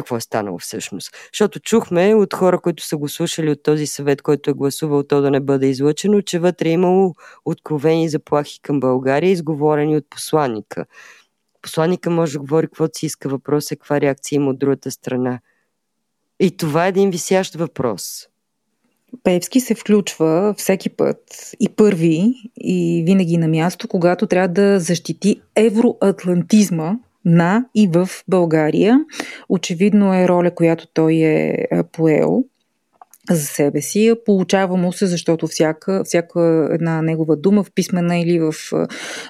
[0.00, 1.10] какво е станало всъщност.
[1.32, 5.20] Защото чухме от хора, които са го слушали от този съвет, който е гласувал то
[5.20, 10.86] да не бъде излъчено, че вътре е имало откровени заплахи към България, изговорени от посланника.
[11.62, 13.28] Посланника може да говори каквото си иска.
[13.28, 15.40] Въпрос е каква реакция има от другата страна.
[16.40, 18.28] И това е един висящ въпрос.
[19.22, 21.18] Певски се включва всеки път
[21.60, 29.00] и първи и винаги на място, когато трябва да защити евроатлантизма на и в България.
[29.48, 32.44] Очевидно е роля, която той е поел
[33.30, 34.14] за себе си.
[34.24, 38.52] Получава му се, защото всяка, всяка една негова дума в писмена или в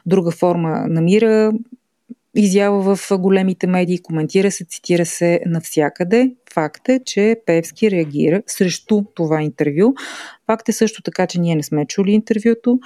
[0.07, 1.53] друга форма намира
[2.37, 6.35] изява в големите медии, коментира се, цитира се навсякъде.
[6.53, 9.95] Факт е, че Певски реагира срещу това интервю.
[10.47, 12.79] Факт е също така, че ние не сме чули интервюто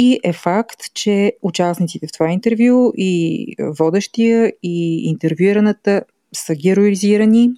[0.00, 6.02] и е факт, че участниците в това интервю и водещия и интервюираната
[6.34, 7.50] са героизирани.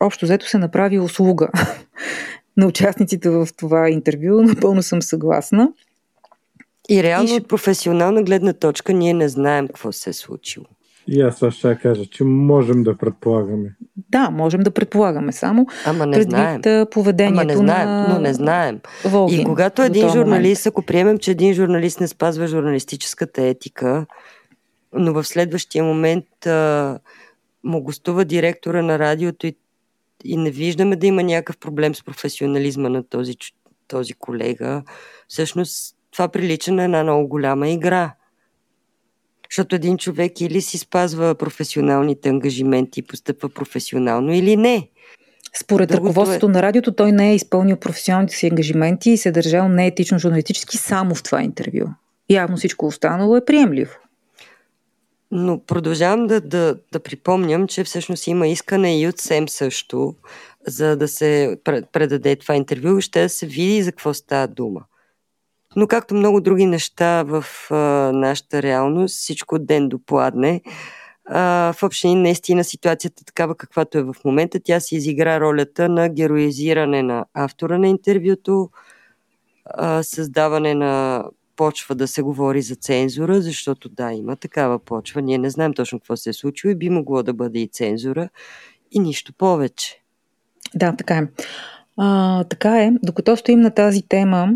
[0.00, 1.48] Общо взето се направи услуга
[2.56, 4.42] на участниците в това интервю.
[4.42, 5.72] Напълно съм съгласна.
[6.90, 7.36] И реално и ще...
[7.36, 10.66] от професионална гледна точка ние не знаем какво се е случило.
[11.08, 13.74] И аз това ще кажа, че можем да предполагаме.
[14.08, 15.66] Да, можем да предполагаме само.
[15.86, 16.62] Ама не знаем.
[16.90, 18.08] поведението Ама не знаем, на...
[18.08, 18.80] но не знаем.
[19.04, 20.72] Волгин, и когато един журналист, момент.
[20.72, 24.06] ако приемем, че един журналист не спазва журналистическата етика,
[24.92, 26.98] но в следващия момент а,
[27.64, 29.56] му гостува директора на радиото и,
[30.24, 33.34] и не виждаме да има някакъв проблем с професионализма на този,
[33.88, 34.82] този колега,
[35.28, 38.14] всъщност това прилича на една много голяма игра.
[39.50, 44.88] Защото един човек или си спазва професионалните ангажименти и постъпва професионално, или не.
[45.60, 46.48] Според Другото ръководството е...
[46.48, 50.76] на радиото той не е изпълнил професионалните си ангажименти и се е държал неетично журналистически
[50.76, 51.86] само в това интервю.
[52.30, 53.92] Явно всичко останало е приемливо.
[55.30, 60.14] Но продължавам да, да, да припомням, че всъщност има искане и от СЕМ също,
[60.66, 61.58] за да се
[61.92, 64.80] предаде това интервю, ще да се види за какво става дума.
[65.76, 67.76] Но както много други неща в а,
[68.14, 70.60] нашата реалност, всичко ден до пладне,
[71.24, 74.60] а, в общини наистина ситуацията такава каквато е в момента.
[74.64, 78.70] Тя си изигра ролята на героизиране на автора на интервюто,
[79.64, 81.24] а, създаване на
[81.56, 85.22] почва да се говори за цензура, защото да, има такава почва.
[85.22, 88.28] Ние не знаем точно какво се е случило и би могло да бъде и цензура
[88.92, 90.02] и нищо повече.
[90.74, 91.28] Да, така е.
[91.96, 92.92] А, така е.
[93.02, 94.48] Докато стоим на тази тема,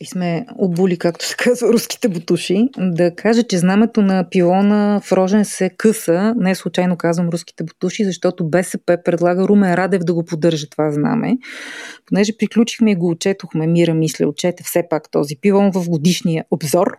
[0.00, 5.12] и сме обули, както се казва, руските бутуши, да кажа, че знамето на пилона в
[5.12, 6.34] Рожен се къса.
[6.36, 11.38] Не случайно казвам руските бутуши, защото БСП предлага Румен Радев да го поддържа това знаме.
[12.06, 16.96] Понеже приключихме и го отчетохме, Мира мисля, отчете все пак този пилон в годишния обзор.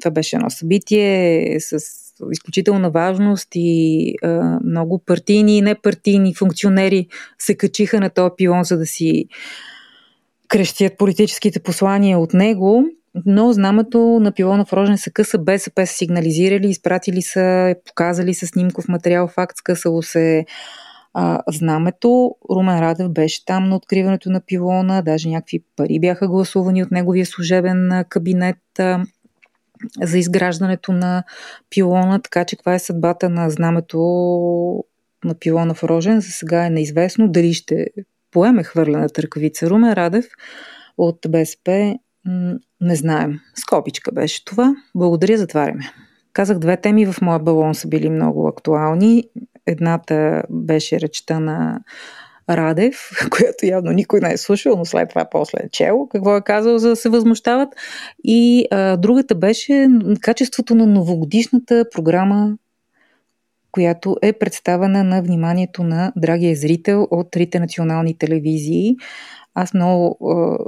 [0.00, 1.78] Това беше едно събитие с
[2.32, 7.06] изключителна важност и а, много партийни и непартийни функционери
[7.38, 9.24] се качиха на този пилон, за да си
[10.48, 12.84] крещят политическите послания от него,
[13.26, 18.46] но знамето на пилона в Рожен са къса, БСП са сигнализирали, изпратили са, показали са
[18.46, 20.46] снимков материал, факт, скъсало се
[21.14, 22.34] а, знамето.
[22.50, 27.26] Румен Радев беше там на откриването на пилона, даже някакви пари бяха гласувани от неговия
[27.26, 29.04] служебен кабинет а,
[30.02, 31.24] за изграждането на
[31.70, 33.98] пилона, така че каква е съдбата на знамето
[35.24, 37.86] на пилона в Рожен, за сега е неизвестно дали ще
[38.36, 40.26] поеме хвърлена търкавица Румен Радев
[40.98, 41.98] от БСП,
[42.80, 43.40] не знаем.
[43.54, 44.74] Скопичка беше това.
[44.94, 45.92] Благодаря, затваряме.
[46.32, 49.24] Казах, две теми в моя балон са били много актуални.
[49.66, 51.80] Едната беше речта на
[52.50, 56.44] Радев, която явно никой не е слушал, но след това после е чел какво е
[56.44, 57.68] казал, за да се възмущават.
[58.24, 59.88] И а, другата беше
[60.20, 62.56] качеството на новогодишната програма
[63.72, 68.96] която е представена на вниманието на драгия зрител от трите национални телевизии.
[69.54, 70.18] Аз много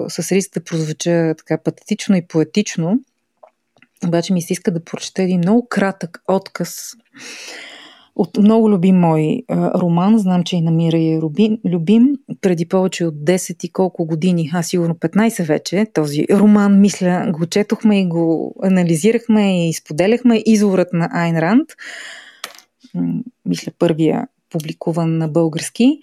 [0.09, 3.01] с риск да прозвуча така патетично и поетично,
[4.07, 6.93] обаче ми се иска да прочета един много кратък отказ
[8.17, 10.19] от много любим мой роман.
[10.19, 12.09] Знам, че и намира е любим, любим.
[12.41, 17.47] Преди повече от 10 и колко години, а сигурно 15 вече, този роман, мисля, го
[17.47, 20.43] четохме и го анализирахме и споделяхме.
[20.47, 21.69] Изворът на Айн Ранд
[23.47, 26.01] мисля първия публикуван на български.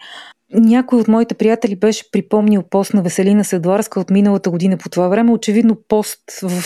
[0.54, 5.08] Някой от моите приятели беше припомнил пост на Веселина Седларска от миналата година по това
[5.08, 5.32] време.
[5.32, 6.64] Очевидно пост в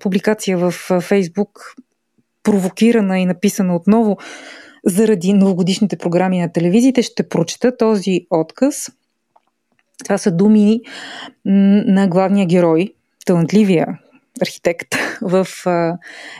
[0.00, 1.74] публикация в Фейсбук,
[2.42, 4.18] провокирана и написана отново
[4.84, 7.02] заради новогодишните програми на телевизиите.
[7.02, 8.90] Ще прочета този отказ.
[10.04, 10.80] Това са думи
[11.44, 12.94] на главния герой,
[13.26, 13.98] талантливия
[14.42, 14.88] архитект
[15.22, 15.46] в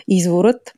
[0.08, 0.74] изворът.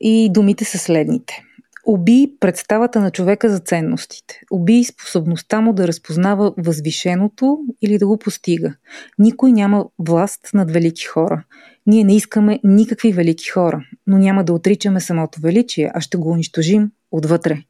[0.00, 1.42] И думите са следните.
[1.86, 4.40] Уби представата на човека за ценностите.
[4.50, 8.74] Уби способността му да разпознава възвишеното или да го постига.
[9.18, 11.44] Никой няма власт над велики хора.
[11.86, 16.30] Ние не искаме никакви велики хора, но няма да отричаме самото величие, а ще го
[16.30, 17.62] унищожим отвътре.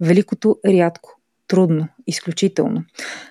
[0.00, 2.84] Великото е рядко, трудно, изключително.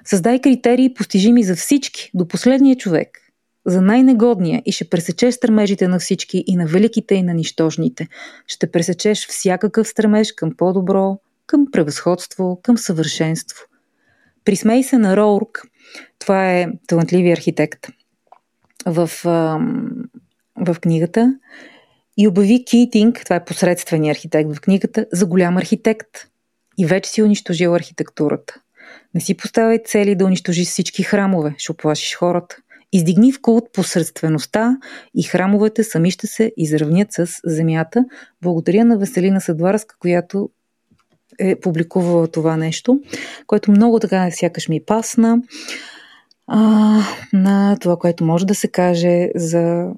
[0.06, 3.20] Създай критерии постижими за всички, до последния човек,
[3.66, 8.08] за най-негодния и ще пресечеш стремежите на всички и на великите и на нищожните.
[8.48, 13.66] Ще пресечеш всякакъв стремеж към по-добро, към превъзходство, към съвършенство.
[14.46, 15.62] Присмей се на Роурк,
[16.20, 17.88] това е талантливи архитект
[18.86, 19.10] в,
[20.56, 21.36] в книгата,
[22.18, 26.10] и обяви Китинг, това е посредствения архитект в книгата, за голям архитект.
[26.78, 28.60] И вече си унищожил архитектурата.
[29.14, 32.58] Не си поставяй цели да унищожиш всички храмове, ще оплашиш хората.
[32.94, 34.78] Издигни в култ посредствеността
[35.16, 38.06] и храмовете сами ще се изравнят с земята.
[38.42, 40.50] Благодаря на Веселина Съдварска, която
[41.40, 43.00] е публикувала това нещо,
[43.48, 45.42] което много така сякаш ми пасна.
[46.48, 47.00] А,
[47.34, 49.92] на това, което може да се каже за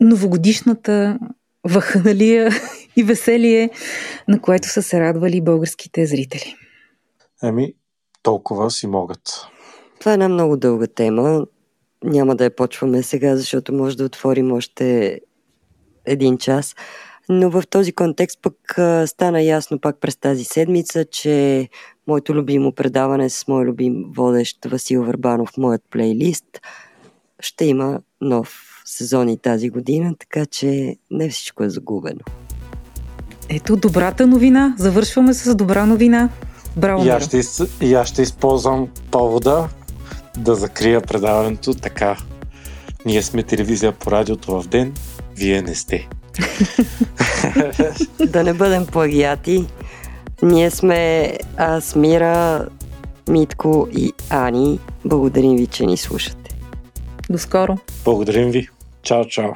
[0.00, 1.18] новогодишната
[1.64, 2.50] ваханалия
[2.96, 3.70] и веселие,
[4.28, 6.56] на което са се радвали българските зрители.
[7.42, 7.74] Еми,
[8.22, 9.46] толкова си могат.
[10.00, 11.46] Това е една много дълга тема.
[12.04, 15.20] Няма да я почваме сега, защото може да отворим още
[16.06, 16.74] един час.
[17.28, 18.56] Но в този контекст пък
[19.08, 21.68] стана ясно пак през тази седмица, че
[22.06, 26.44] моето любимо предаване с мой любим водещ Васил Върбанов, моят плейлист,
[27.40, 32.20] ще има нов сезон и тази година, така че не всичко е загубено.
[33.48, 34.74] Ето добрата новина.
[34.78, 36.28] Завършваме с добра новина.
[36.76, 37.40] Браво, и аз, ще,
[37.80, 39.68] и аз ще използвам повода
[40.36, 42.16] да закрия предаването така.
[43.06, 44.94] Ние сме телевизия по радиото в ден,
[45.36, 46.08] вие не сте.
[48.26, 49.66] да не бъдем плагиати.
[50.42, 52.66] Ние сме аз, Мира,
[53.28, 54.78] Митко и Ани.
[55.04, 56.56] Благодарим ви, че ни слушате.
[57.30, 57.78] До скоро.
[58.04, 58.68] Благодарим ви.
[59.02, 59.50] Чао, чао.